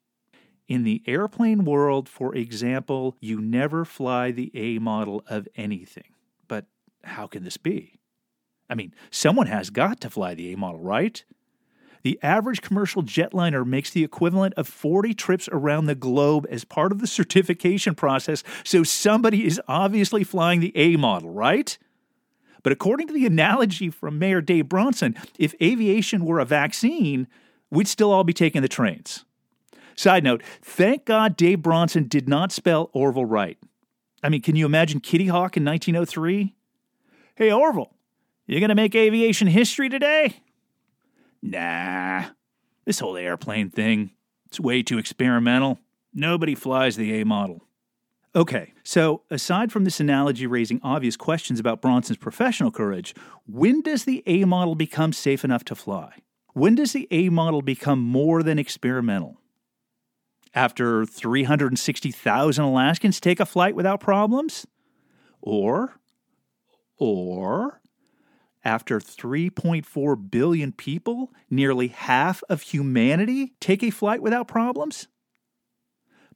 In 0.68 0.84
the 0.84 1.02
airplane 1.08 1.64
world, 1.64 2.10
for 2.10 2.36
example, 2.36 3.16
you 3.22 3.40
never 3.40 3.86
fly 3.86 4.32
the 4.32 4.52
A 4.54 4.80
model 4.80 5.24
of 5.28 5.48
anything. 5.56 6.14
But 6.48 6.66
how 7.04 7.28
can 7.28 7.44
this 7.44 7.58
be? 7.58 8.00
I 8.70 8.76
mean, 8.76 8.94
someone 9.10 9.48
has 9.48 9.70
got 9.70 10.02
to 10.02 10.10
fly 10.10 10.34
the 10.34 10.52
A 10.52 10.58
model, 10.58 10.82
right? 10.82 11.24
The 12.04 12.20
average 12.22 12.62
commercial 12.62 13.02
jetliner 13.02 13.66
makes 13.66 13.90
the 13.90 14.04
equivalent 14.04 14.54
of 14.56 14.68
40 14.68 15.14
trips 15.14 15.50
around 15.52 15.86
the 15.86 15.96
globe 15.96 16.46
as 16.50 16.64
part 16.64 16.92
of 16.92 17.00
the 17.00 17.08
certification 17.08 17.96
process, 17.96 18.44
so 18.64 18.84
somebody 18.84 19.46
is 19.46 19.62
obviously 19.68 20.24
flying 20.24 20.60
the 20.60 20.76
A 20.76 20.98
model, 20.98 21.30
right? 21.30 21.78
But 22.62 22.74
according 22.74 23.08
to 23.08 23.14
the 23.14 23.26
analogy 23.26 23.90
from 23.90 24.20
Mayor 24.20 24.42
Dave 24.42 24.68
Bronson, 24.68 25.16
if 25.40 25.56
aviation 25.62 26.26
were 26.26 26.40
a 26.40 26.46
vaccine, 26.46 27.28
we'd 27.72 27.88
still 27.88 28.12
all 28.12 28.24
be 28.24 28.34
taking 28.34 28.62
the 28.62 28.68
trains. 28.68 29.24
Side 29.98 30.24
note, 30.24 30.44
thank 30.62 31.06
God 31.06 31.36
Dave 31.36 31.64
Bronson 31.64 32.08
did 32.08 32.30
not 32.30 32.52
spell 32.52 32.92
Orville 32.94 33.26
right. 33.26 33.58
I 34.22 34.30
mean, 34.30 34.44
can 34.44 34.56
you 34.56 34.68
imagine 34.68 35.00
Kitty 35.00 35.26
Hawk 35.28 35.58
in 35.58 35.66
1903? 35.66 36.56
Hey, 37.34 37.52
Orville, 37.52 37.92
you 38.46 38.60
gonna 38.60 38.76
make 38.76 38.94
aviation 38.94 39.48
history 39.48 39.90
today? 39.90 40.42
Nah, 41.42 42.26
this 42.86 43.00
whole 43.00 43.18
airplane 43.18 43.72
thing, 43.72 44.12
it's 44.46 44.60
way 44.60 44.84
too 44.84 45.00
experimental. 45.00 45.80
Nobody 46.14 46.54
flies 46.54 46.96
the 46.96 47.20
A 47.20 47.26
model. 47.26 47.64
Okay, 48.36 48.74
so 48.84 49.24
aside 49.32 49.72
from 49.72 49.84
this 49.84 50.00
analogy 50.00 50.46
raising 50.46 50.80
obvious 50.84 51.18
questions 51.18 51.60
about 51.60 51.82
Bronson's 51.82 52.18
professional 52.18 52.70
courage, 52.70 53.16
when 53.48 53.82
does 53.82 54.06
the 54.06 54.22
A 54.28 54.46
model 54.46 54.76
become 54.76 55.12
safe 55.12 55.44
enough 55.44 55.64
to 55.66 55.76
fly? 55.76 56.18
When 56.54 56.76
does 56.76 56.94
the 56.94 57.08
A 57.10 57.30
model 57.30 57.64
become 57.64 58.00
more 58.00 58.44
than 58.44 58.60
experimental? 58.60 59.38
After 60.58 61.06
360,000 61.06 62.66
Alaskans 62.66 63.20
take 63.20 63.40
a 63.40 63.46
flight 63.46 63.76
without 63.76 64.00
problems? 64.00 64.66
Or, 65.40 66.00
or 66.98 67.80
after 68.66 69.00
3.4 69.00 70.32
billion 70.32 70.72
people, 70.72 71.32
nearly 71.52 71.90
half 71.90 72.42
of 72.50 72.64
humanity, 72.64 73.54
take 73.60 73.84
a 73.84 73.92
flight 73.92 74.24
without 74.24 74.48
problems? 74.48 75.08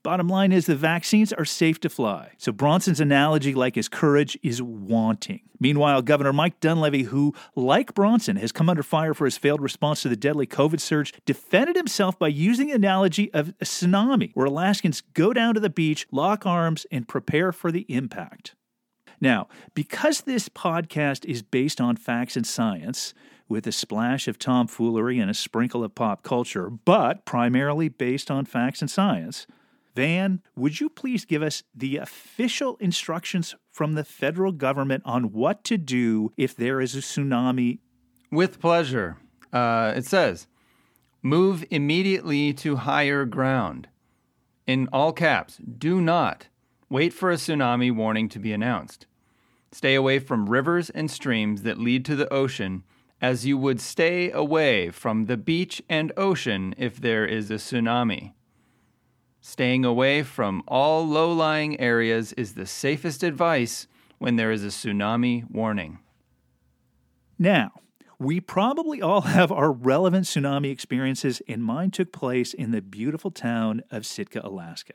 Bottom 0.04 0.28
line 0.28 0.52
is 0.52 0.66
the 0.66 0.76
vaccines 0.76 1.32
are 1.32 1.46
safe 1.46 1.80
to 1.82 1.90
fly. 1.90 2.32
So 2.40 2.52
Bronson's 2.52 3.00
analogy, 3.00 3.54
like 3.54 3.76
his 3.76 3.88
courage, 3.88 4.36
is 4.42 4.60
wanting. 4.60 5.42
Meanwhile, 5.60 6.02
Governor 6.02 6.34
Mike 6.34 6.60
Dunleavy, 6.60 7.04
who, 7.04 7.36
like 7.56 7.94
Bronson, 7.94 8.36
has 8.38 8.52
come 8.52 8.68
under 8.68 8.82
fire 8.82 9.14
for 9.14 9.26
his 9.26 9.38
failed 9.38 9.62
response 9.62 10.02
to 10.02 10.10
the 10.10 10.16
deadly 10.16 10.48
COVID 10.48 10.80
surge, 10.80 11.14
defended 11.28 11.76
himself 11.76 12.18
by 12.18 12.30
using 12.30 12.68
the 12.68 12.74
analogy 12.74 13.32
of 13.32 13.50
a 13.62 13.66
tsunami, 13.66 14.32
where 14.34 14.48
Alaskans 14.48 15.02
go 15.14 15.34
down 15.34 15.54
to 15.54 15.60
the 15.60 15.70
beach, 15.70 16.08
lock 16.12 16.48
arms, 16.48 16.88
and 16.92 17.08
prepare 17.08 17.52
for 17.52 17.72
the 17.72 17.86
impact. 17.88 18.56
Now, 19.20 19.50
because 19.76 20.22
this 20.22 20.50
podcast 20.50 21.26
is 21.26 21.44
based 21.44 21.80
on 21.80 21.96
facts 21.96 22.36
and 22.36 22.48
science, 22.48 23.14
with 23.48 23.68
a 23.68 23.72
splash 23.72 24.28
of 24.28 24.40
tomfoolery 24.40 25.20
and 25.20 25.30
a 25.30 25.36
sprinkle 25.36 25.84
of 25.84 25.94
pop 25.94 26.24
culture, 26.24 26.70
but 26.70 27.26
primarily 27.26 27.90
based 27.90 28.32
on 28.32 28.46
facts 28.46 28.82
and 28.82 28.90
science, 28.90 29.46
Van, 29.96 30.42
would 30.56 30.80
you 30.80 30.90
please 30.90 31.26
give 31.26 31.42
us 31.42 31.64
the 31.76 31.98
official 31.98 32.78
instructions 32.80 33.56
from 33.72 33.94
the 33.94 34.04
federal 34.04 34.52
government 34.52 35.04
on 35.06 35.32
what 35.32 35.64
to 35.66 35.78
do 35.78 36.32
if 36.38 36.56
there 36.56 36.80
is 36.80 36.96
a 36.96 37.00
tsunami? 37.00 37.80
With 38.32 38.60
pleasure. 38.60 39.18
Uh, 39.52 39.94
it 39.96 40.06
says, 40.06 40.48
move 41.22 41.66
immediately 41.70 42.54
to 42.54 42.78
higher 42.78 43.26
ground. 43.26 43.90
In 44.66 44.88
all 44.94 45.12
caps, 45.12 45.58
do 45.58 46.00
not 46.00 46.48
wait 46.90 47.12
for 47.12 47.32
a 47.32 47.36
tsunami 47.36 47.94
warning 47.94 48.30
to 48.30 48.40
be 48.40 48.54
announced. 48.54 49.08
Stay 49.74 49.96
away 49.96 50.20
from 50.20 50.50
rivers 50.50 50.90
and 50.90 51.12
streams 51.12 51.64
that 51.64 51.78
lead 51.78 52.06
to 52.06 52.16
the 52.16 52.32
ocean 52.32 52.84
as 53.22 53.46
you 53.46 53.58
would 53.58 53.80
stay 53.80 54.32
away 54.32 54.90
from 54.90 55.26
the 55.26 55.38
beach 55.38 55.82
and 55.88 56.12
ocean 56.18 56.74
if 56.78 57.00
there 57.00 57.26
is 57.26 57.52
a 57.52 57.56
tsunami. 57.56 58.34
Staying 59.44 59.84
away 59.84 60.22
from 60.22 60.62
all 60.68 61.06
low 61.06 61.34
lying 61.34 61.80
areas 61.80 62.32
is 62.34 62.54
the 62.54 62.68
safest 62.68 63.24
advice 63.24 63.88
when 64.20 64.36
there 64.36 64.52
is 64.52 64.64
a 64.64 64.68
tsunami 64.68 65.50
warning. 65.50 65.98
Now, 67.40 67.72
we 68.20 68.40
probably 68.40 69.02
all 69.02 69.22
have 69.22 69.52
our 69.52 69.72
relevant 69.72 70.28
tsunami 70.28 70.70
experiences, 70.70 71.42
and 71.48 71.64
mine 71.64 71.90
took 71.90 72.14
place 72.14 72.54
in 72.54 72.70
the 72.70 72.84
beautiful 72.84 73.32
town 73.32 73.82
of 73.90 74.06
Sitka, 74.06 74.46
Alaska. 74.46 74.94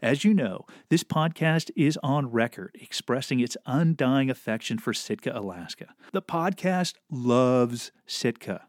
As 0.00 0.22
you 0.22 0.32
know, 0.32 0.64
this 0.88 1.02
podcast 1.02 1.72
is 1.74 1.98
on 2.04 2.30
record 2.30 2.76
expressing 2.80 3.40
its 3.40 3.56
undying 3.66 4.30
affection 4.30 4.78
for 4.78 4.94
Sitka, 4.94 5.36
Alaska. 5.36 5.88
The 6.12 6.22
podcast 6.22 6.94
loves 7.10 7.90
Sitka 8.06 8.68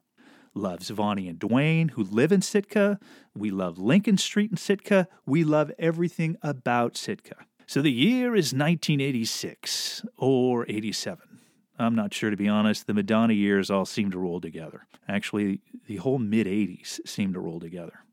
loves 0.54 0.90
Vonnie 0.90 1.28
and 1.28 1.40
Dwayne, 1.40 1.92
who 1.92 2.04
live 2.04 2.32
in 2.32 2.42
Sitka. 2.42 3.00
We 3.36 3.52
love 3.52 3.78
Lincoln 3.78 4.18
Street 4.18 4.52
in 4.52 4.58
Sitka. 4.58 5.08
We 5.26 5.44
love 5.44 5.72
everything 5.80 6.38
about 6.42 6.98
Sitka. 6.98 7.46
So 7.66 7.82
the 7.82 7.92
year 7.92 8.36
is 8.36 8.54
1986 8.54 10.06
or 10.18 10.66
87. 10.70 11.40
I'm 11.80 11.96
not 11.96 12.14
sure, 12.14 12.30
to 12.30 12.38
be 12.38 12.48
honest. 12.48 12.88
The 12.88 12.94
Madonna 12.94 13.34
years 13.34 13.72
all 13.72 13.86
seem 13.86 14.12
to 14.12 14.20
roll 14.20 14.40
together. 14.40 14.86
Actually, 15.08 15.62
the 15.88 15.98
whole 15.98 16.20
mid 16.20 16.48
80s 16.48 17.00
seem 17.08 17.34
to 17.34 17.40
roll 17.40 17.60
together. 17.60 18.04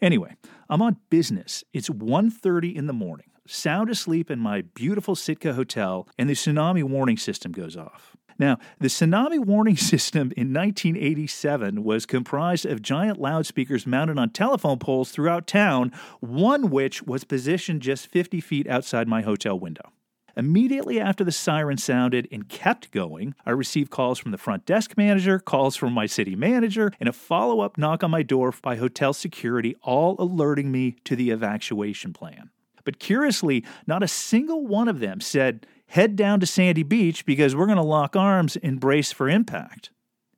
Anyway, 0.00 0.36
I'm 0.68 0.82
on 0.82 0.96
business. 1.10 1.64
It's 1.72 1.88
1.30 1.88 2.74
in 2.74 2.86
the 2.86 2.92
morning, 2.92 3.30
sound 3.46 3.88
asleep 3.88 4.30
in 4.30 4.40
my 4.40 4.62
beautiful 4.62 5.14
Sitka 5.14 5.54
hotel, 5.54 6.08
and 6.18 6.28
the 6.28 6.34
tsunami 6.34 6.82
warning 6.82 7.16
system 7.16 7.52
goes 7.52 7.76
off. 7.76 8.16
Now, 8.42 8.58
the 8.80 8.88
tsunami 8.88 9.38
warning 9.38 9.76
system 9.92 10.32
in 10.36 10.52
1987 10.52 11.84
was 11.84 12.06
comprised 12.06 12.66
of 12.66 12.82
giant 12.82 13.20
loudspeakers 13.20 13.86
mounted 13.86 14.18
on 14.18 14.30
telephone 14.30 14.80
poles 14.80 15.12
throughout 15.12 15.46
town, 15.46 15.92
one 16.18 16.68
which 16.68 17.04
was 17.04 17.22
positioned 17.22 17.82
just 17.82 18.08
50 18.08 18.40
feet 18.40 18.66
outside 18.66 19.06
my 19.06 19.22
hotel 19.22 19.56
window. 19.56 19.92
Immediately 20.36 20.98
after 20.98 21.22
the 21.22 21.30
siren 21.30 21.78
sounded 21.78 22.26
and 22.32 22.48
kept 22.48 22.90
going, 22.90 23.36
I 23.46 23.50
received 23.50 23.92
calls 23.92 24.18
from 24.18 24.32
the 24.32 24.38
front 24.38 24.66
desk 24.66 24.96
manager, 24.96 25.38
calls 25.38 25.76
from 25.76 25.92
my 25.92 26.06
city 26.06 26.34
manager, 26.34 26.90
and 26.98 27.08
a 27.08 27.12
follow 27.12 27.60
up 27.60 27.78
knock 27.78 28.02
on 28.02 28.10
my 28.10 28.24
door 28.24 28.52
by 28.60 28.74
hotel 28.74 29.12
security, 29.12 29.76
all 29.82 30.16
alerting 30.18 30.72
me 30.72 30.96
to 31.04 31.14
the 31.14 31.30
evacuation 31.30 32.12
plan. 32.12 32.50
But 32.84 32.98
curiously, 32.98 33.64
not 33.86 34.02
a 34.02 34.08
single 34.08 34.66
one 34.66 34.88
of 34.88 35.00
them 35.00 35.20
said, 35.20 35.66
head 35.86 36.16
down 36.16 36.40
to 36.40 36.46
Sandy 36.46 36.82
Beach 36.82 37.26
because 37.26 37.54
we're 37.54 37.66
going 37.66 37.76
to 37.76 37.82
lock 37.82 38.16
arms 38.16 38.56
and 38.56 38.80
brace 38.80 39.12
for 39.12 39.28
impact. 39.28 39.90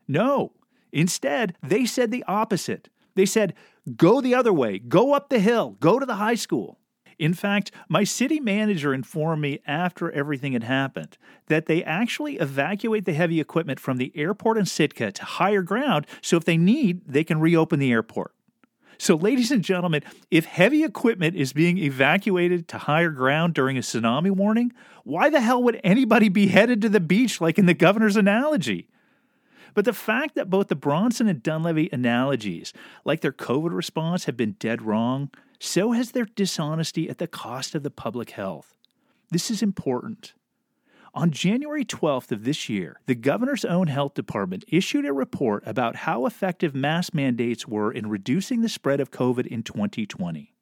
No. 0.09 0.53
Instead, 0.93 1.57
they 1.63 1.87
said 1.87 2.11
the 2.11 2.25
opposite. 2.29 2.89
They 3.15 3.27
said, 3.27 3.55
go 3.97 4.21
the 4.21 4.35
other 4.35 4.53
way, 4.53 4.79
go 4.79 5.13
up 5.15 5.29
the 5.29 5.39
hill, 5.39 5.77
go 5.81 5.99
to 5.99 6.07
the 6.07 6.17
high 6.17 6.35
school. 6.35 6.79
In 7.19 7.35
fact, 7.35 7.71
my 7.89 8.05
city 8.05 8.41
manager 8.41 8.93
informed 8.93 9.43
me 9.43 9.61
after 9.67 10.11
everything 10.11 10.53
had 10.53 10.65
happened 10.65 11.17
that 11.47 11.67
they 11.67 11.85
actually 11.85 12.37
evacuate 12.39 13.05
the 13.05 13.13
heavy 13.13 13.41
equipment 13.41 13.79
from 13.79 13.99
the 13.99 14.13
airport 14.17 14.59
in 14.59 14.67
Sitka 14.67 15.13
to 15.13 15.25
higher 15.25 15.63
ground 15.63 16.07
so 16.21 16.37
if 16.37 16.45
they 16.45 16.57
need, 16.57 17.03
they 17.07 17.25
can 17.25 17.41
reopen 17.41 17.79
the 17.79 17.93
airport. 17.93 18.35
So, 18.99 19.17
ladies 19.17 19.51
and 19.51 19.65
gentlemen, 19.65 20.03
if 20.31 20.45
heavy 20.45 20.85
equipment 20.85 21.37
is 21.37 21.53
being 21.53 21.79
evacuated 21.79 22.69
to 22.69 22.79
higher 22.79 23.11
ground 23.11 23.55
during 23.55 23.77
a 23.77 23.81
tsunami 23.81 24.31
warning, 24.31 24.73
why 25.05 25.29
the 25.29 25.41
hell 25.41 25.63
would 25.63 25.81
anybody 25.85 26.29
be 26.29 26.49
headed 26.49 26.81
to 26.83 26.89
the 26.89 27.01
beach 27.01 27.41
like 27.41 27.59
in 27.59 27.67
the 27.67 27.75
governor's 27.75 28.17
analogy? 28.17 28.89
But 29.75 29.85
the 29.85 29.93
fact 29.93 30.37
that 30.37 30.51
both 30.51 30.69
the 30.69 30.77
Bronson 30.77 31.29
and 31.29 31.43
Dunleavy 31.43 31.91
analogies, 31.93 32.73
like 33.05 33.21
their 33.21 33.33
COVID 33.33 33.75
response, 33.75 34.25
have 34.25 34.37
been 34.37 34.53
dead 34.59 34.83
wrong, 34.83 35.31
so 35.59 35.93
has 35.93 36.13
their 36.13 36.27
dishonesty 36.27 37.11
at 37.11 37.19
the 37.19 37.27
cost 37.27 37.75
of 37.75 37.83
the 37.83 37.91
public 37.91 38.31
health. 38.31 38.77
This 39.31 39.51
is 39.51 39.63
important. 39.63 40.35
On 41.17 41.31
January 41.31 41.85
12th 41.85 42.33
of 42.33 42.43
this 42.43 42.69
year, 42.69 42.99
the 43.07 43.15
governor's 43.15 43.65
own 43.65 43.87
health 43.87 44.15
department 44.15 44.65
issued 44.67 45.07
a 45.07 45.13
report 45.13 45.63
about 45.65 45.95
how 45.95 46.27
effective 46.27 46.75
mask 46.75 47.15
mandates 47.15 47.69
were 47.69 47.93
in 47.93 48.09
reducing 48.09 48.63
the 48.63 48.69
spread 48.69 48.99
of 48.99 49.13
COVID 49.13 49.47
in 49.47 49.63
2020. 49.63 50.53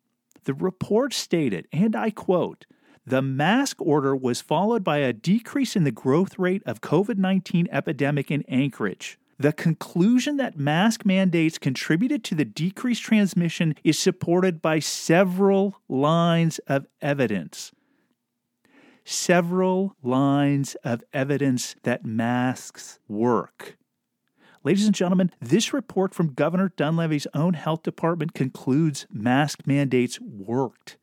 The 0.45 0.53
report 0.53 1.15
stated, 1.15 1.69
and 1.73 1.97
I 1.97 2.11
quote, 2.11 2.67
the 3.07 3.23
mask 3.23 3.81
order 3.81 4.15
was 4.15 4.43
followed 4.43 4.85
by 4.85 4.99
a 4.99 5.15
decrease 5.15 5.75
in 5.75 5.85
the 5.85 5.91
growth 5.91 6.39
rate 6.39 6.63
of 6.67 6.83
COVID 6.83 7.17
19 7.17 7.69
epidemic 7.73 8.31
in 8.31 8.43
Anchorage. 8.43 9.19
The 9.39 9.55
conclusion 9.55 10.37
that 10.37 10.59
mask 10.59 11.07
mandates 11.07 11.57
contributed 11.57 12.25
to 12.25 12.35
the 12.35 12.45
decreased 12.45 13.03
transmission 13.03 13.75
is 13.83 13.99
supported 13.99 14.61
by 14.61 14.81
several 14.81 15.81
lines 15.89 16.59
of 16.67 16.87
evidence 17.01 17.73
several 19.05 19.97
lines 20.03 20.75
of 20.85 21.03
evidence 21.13 21.77
that 21.83 22.05
masks 22.05 22.99
work. 23.09 23.77
Ladies 24.65 24.87
and 24.87 24.95
gentlemen, 24.95 25.33
this 25.41 25.73
report 25.73 26.15
from 26.15 26.35
Governor 26.35 26.73
Dunleavy's 26.77 27.27
own 27.35 27.55
health 27.55 27.83
department 27.83 28.33
concludes 28.33 29.07
mask 29.11 29.67
mandates 29.67 30.21
worked. 30.21 30.99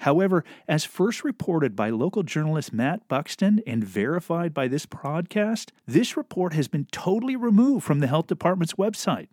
However, 0.00 0.44
as 0.68 0.84
first 0.84 1.24
reported 1.24 1.74
by 1.74 1.90
local 1.90 2.22
journalist 2.22 2.72
Matt 2.72 3.08
Buxton 3.08 3.60
and 3.66 3.82
verified 3.82 4.52
by 4.54 4.68
this 4.68 4.86
podcast, 4.86 5.70
this 5.86 6.16
report 6.16 6.52
has 6.52 6.68
been 6.68 6.86
totally 6.92 7.34
removed 7.34 7.84
from 7.84 8.00
the 8.00 8.06
health 8.06 8.26
department's 8.26 8.74
website. 8.74 9.28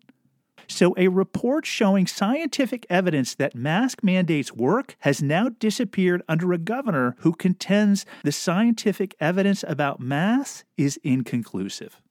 So, 0.67 0.93
a 0.97 1.07
report 1.09 1.65
showing 1.65 2.07
scientific 2.07 2.85
evidence 2.89 3.35
that 3.35 3.55
mask 3.55 4.03
mandates 4.03 4.53
work 4.53 4.95
has 4.99 5.21
now 5.21 5.49
disappeared 5.49 6.23
under 6.27 6.53
a 6.53 6.57
governor 6.57 7.15
who 7.19 7.33
contends 7.33 8.05
the 8.23 8.31
scientific 8.31 9.15
evidence 9.19 9.63
about 9.67 9.99
masks 9.99 10.63
is 10.77 10.99
inconclusive. 11.03 12.01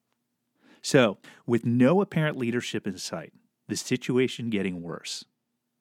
So, 0.82 1.18
with 1.46 1.64
no 1.64 2.00
apparent 2.00 2.36
leadership 2.36 2.86
in 2.86 2.98
sight, 2.98 3.32
the 3.68 3.76
situation 3.76 4.50
getting 4.50 4.82
worse, 4.82 5.24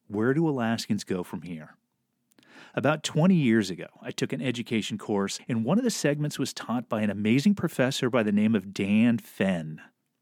where 0.08 0.34
do 0.34 0.48
Alaskans 0.48 1.04
go 1.04 1.24
from 1.24 1.42
here? 1.42 1.76
About 2.74 3.04
20 3.04 3.36
years 3.36 3.70
ago, 3.70 3.88
I 4.02 4.12
took 4.12 4.32
an 4.32 4.42
education 4.42 4.98
course, 4.98 5.40
and 5.50 5.66
one 5.66 5.78
of 5.78 5.84
the 5.84 5.90
segments 5.90 6.40
was 6.40 6.54
taught 6.54 6.88
by 6.88 7.02
an 7.02 7.10
amazing 7.10 7.56
professor 7.56 8.10
by 8.10 8.24
the 8.24 8.32
name 8.32 8.56
of 8.56 8.74
Dan 8.74 9.18
Fenn. 9.18 9.82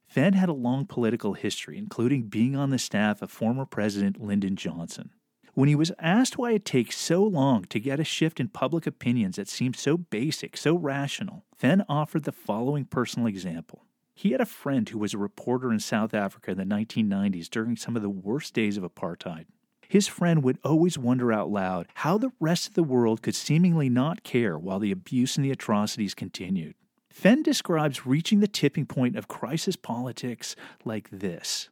Fenn 0.10 0.34
had 0.34 0.50
a 0.50 0.54
long 0.54 0.88
political 0.88 1.34
history, 1.36 1.78
including 1.78 2.24
being 2.24 2.56
on 2.56 2.72
the 2.72 2.80
staff 2.80 3.22
of 3.22 3.30
former 3.30 3.64
President 3.64 4.20
Lyndon 4.20 4.56
Johnson. 4.56 5.12
When 5.54 5.70
he 5.70 5.76
was 5.76 5.92
asked 6.00 6.36
why 6.36 6.54
it 6.54 6.66
takes 6.66 6.98
so 6.98 7.24
long 7.24 7.66
to 7.66 7.80
get 7.80 8.00
a 8.00 8.04
shift 8.04 8.40
in 8.40 8.48
public 8.48 8.88
opinions 8.88 9.36
that 9.36 9.48
seemed 9.48 9.76
so 9.76 9.98
basic, 9.98 10.58
so 10.58 10.76
rational, 10.76 11.46
Fenn 11.56 11.84
offered 11.88 12.24
the 12.24 12.32
following 12.32 12.86
personal 12.86 13.28
example. 13.28 13.86
He 14.16 14.32
had 14.32 14.42
a 14.42 14.48
friend 14.48 14.90
who 14.90 14.98
was 14.98 15.14
a 15.14 15.20
reporter 15.20 15.72
in 15.72 15.80
South 15.80 16.16
Africa 16.16 16.52
in 16.52 16.58
the 16.58 16.64
1990s 16.64 17.48
during 17.48 17.76
some 17.76 17.96
of 17.96 18.02
the 18.02 18.10
worst 18.10 18.56
days 18.56 18.78
of 18.78 18.84
apartheid. 18.84 19.46
His 19.88 20.08
friend 20.08 20.44
would 20.44 20.58
always 20.64 20.98
wonder 20.98 21.32
out 21.32 21.52
loud 21.52 21.88
how 21.94 22.18
the 22.18 22.32
rest 22.40 22.68
of 22.68 22.74
the 22.74 22.84
world 22.84 23.22
could 23.22 23.36
seemingly 23.36 23.90
not 23.90 24.24
care 24.24 24.58
while 24.58 24.80
the 24.80 24.92
abuse 24.92 25.38
and 25.38 25.46
the 25.46 25.52
atrocities 25.52 26.16
continued. 26.16 26.74
Fenn 27.10 27.44
describes 27.44 28.06
reaching 28.06 28.40
the 28.40 28.48
tipping 28.48 28.86
point 28.86 29.16
of 29.16 29.28
crisis 29.28 29.76
politics 29.76 30.56
like 30.86 31.10
this 31.12 31.70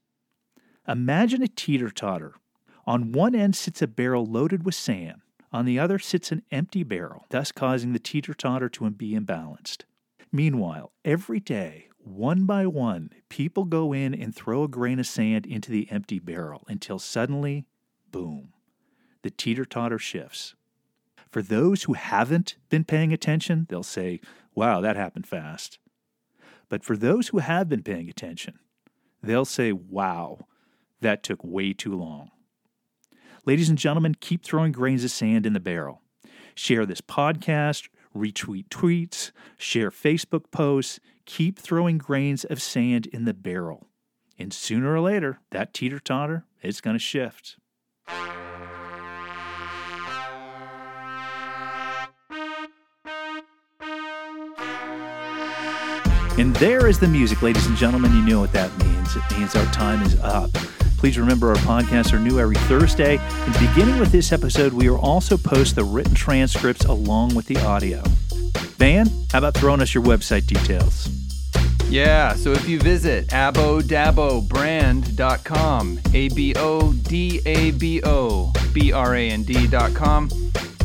Imagine 0.88 1.44
a 1.44 1.48
teeter 1.48 1.90
totter. 1.90 2.36
On 2.86 3.12
one 3.12 3.36
end 3.36 3.56
sits 3.56 3.82
a 3.82 3.88
barrel 3.88 4.26
loaded 4.26 4.66
with 4.66 4.76
sand, 4.76 5.22
on 5.52 5.66
the 5.66 5.80
other 5.80 6.00
sits 6.00 6.32
an 6.32 6.44
empty 6.52 6.84
barrel, 6.84 7.26
thus 7.30 7.52
causing 7.52 7.94
the 7.94 8.00
teeter 8.00 8.34
totter 8.34 8.70
to 8.70 8.90
be 8.90 9.14
imbalanced. 9.14 9.84
Meanwhile, 10.32 10.92
every 11.04 11.40
day, 11.40 11.88
one 11.98 12.46
by 12.46 12.66
one, 12.66 13.12
people 13.30 13.66
go 13.66 13.94
in 13.94 14.14
and 14.14 14.34
throw 14.34 14.64
a 14.64 14.70
grain 14.70 15.00
of 15.00 15.08
sand 15.08 15.46
into 15.46 15.72
the 15.72 15.90
empty 15.92 16.20
barrel 16.20 16.64
until 16.68 17.00
suddenly, 17.00 17.66
boom, 18.12 18.54
the 19.24 19.30
teeter 19.30 19.66
totter 19.66 20.00
shifts. 20.00 20.56
For 21.38 21.44
those 21.44 21.84
who 21.84 21.94
haven't 21.94 22.56
been 22.68 22.84
paying 22.84 23.14
attention, 23.14 23.68
they'll 23.70 23.84
say, 23.84 24.22
wow, 24.56 24.82
that 24.82 24.96
happened 24.96 25.28
fast. 25.28 25.78
But 26.68 26.84
for 26.84 26.98
those 26.98 27.28
who 27.28 27.38
have 27.38 27.70
been 27.70 27.84
paying 27.84 28.10
attention, 28.10 28.58
they'll 29.22 29.46
say, 29.46 29.72
wow, 29.72 30.48
that 31.00 31.22
took 31.22 31.44
way 31.44 31.74
too 31.74 31.94
long. 31.94 32.32
Ladies 33.46 33.70
and 33.70 33.78
gentlemen, 33.78 34.16
keep 34.20 34.44
throwing 34.44 34.72
grains 34.72 35.04
of 35.04 35.12
sand 35.12 35.46
in 35.46 35.54
the 35.54 35.60
barrel. 35.60 36.02
Share 36.56 36.88
this 36.88 37.02
podcast, 37.02 37.88
retweet 38.18 38.70
tweets, 38.70 39.30
share 39.60 39.92
Facebook 39.92 40.50
posts, 40.50 41.00
keep 41.26 41.60
throwing 41.60 42.00
grains 42.00 42.46
of 42.46 42.60
sand 42.60 43.06
in 43.06 43.26
the 43.26 43.36
barrel. 43.36 43.86
And 44.40 44.52
sooner 44.52 44.92
or 44.92 45.02
later, 45.02 45.40
that 45.52 45.72
teeter 45.72 46.00
totter 46.00 46.46
is 46.64 46.82
going 46.82 46.96
to 46.96 47.00
shift. 47.00 47.58
And 56.38 56.56
there 56.58 56.86
is 56.86 57.00
the 57.00 57.08
music, 57.08 57.42
ladies 57.42 57.66
and 57.66 57.76
gentlemen. 57.76 58.14
You 58.14 58.22
know 58.22 58.40
what 58.40 58.52
that 58.52 58.70
means. 58.78 59.16
It 59.16 59.24
means 59.32 59.56
our 59.56 59.66
time 59.74 60.04
is 60.04 60.20
up. 60.20 60.54
Please 61.00 61.18
remember 61.18 61.50
our 61.50 61.56
podcasts 61.56 62.14
are 62.14 62.20
new 62.20 62.40
every 62.40 62.56
Thursday. 62.56 63.18
And 63.18 63.54
beginning 63.54 64.00
with 64.00 64.12
this 64.12 64.32
episode, 64.32 64.72
we 64.72 64.88
will 64.88 65.00
also 65.00 65.36
post 65.36 65.76
the 65.76 65.84
written 65.84 66.14
transcripts 66.14 66.86
along 66.86 67.34
with 67.34 67.48
the 67.48 67.58
audio. 67.66 68.04
Van, 68.78 69.10
how 69.32 69.40
about 69.40 69.56
throwing 69.56 69.82
us 69.82 69.96
your 69.96 70.04
website 70.04 70.46
details? 70.46 71.10
Yeah, 71.90 72.36
so 72.36 72.52
if 72.52 72.70
you 72.70 72.80
visit 72.80 73.30
abodabobrand.com, 73.30 76.00
A 76.14 76.30
B 76.30 76.54
O 76.56 76.94
D 76.94 77.42
A 77.48 77.72
B 77.72 78.00
O 78.04 78.54
B 78.74 78.92
R 78.92 79.16
A 79.16 79.30
N 79.32 79.42
D.com, 79.42 80.30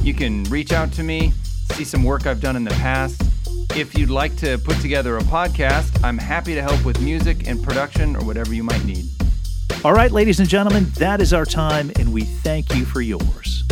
you 0.00 0.14
can 0.14 0.44
reach 0.44 0.72
out 0.72 0.90
to 0.92 1.02
me, 1.02 1.34
see 1.72 1.84
some 1.84 2.04
work 2.04 2.26
I've 2.26 2.40
done 2.40 2.56
in 2.56 2.64
the 2.64 2.70
past 2.70 3.22
if 3.76 3.96
you'd 3.96 4.10
like 4.10 4.36
to 4.36 4.58
put 4.58 4.76
together 4.80 5.16
a 5.16 5.20
podcast, 5.22 6.02
I'm 6.04 6.18
happy 6.18 6.54
to 6.54 6.62
help 6.62 6.84
with 6.84 7.00
music 7.00 7.48
and 7.48 7.62
production 7.62 8.16
or 8.16 8.24
whatever 8.24 8.54
you 8.54 8.62
might 8.62 8.84
need. 8.84 9.06
All 9.84 9.92
right, 9.92 10.10
ladies 10.10 10.40
and 10.40 10.48
gentlemen, 10.48 10.86
that 10.96 11.20
is 11.20 11.32
our 11.32 11.44
time, 11.44 11.90
and 11.98 12.12
we 12.12 12.22
thank 12.22 12.74
you 12.74 12.84
for 12.84 13.00
yours. 13.00 13.64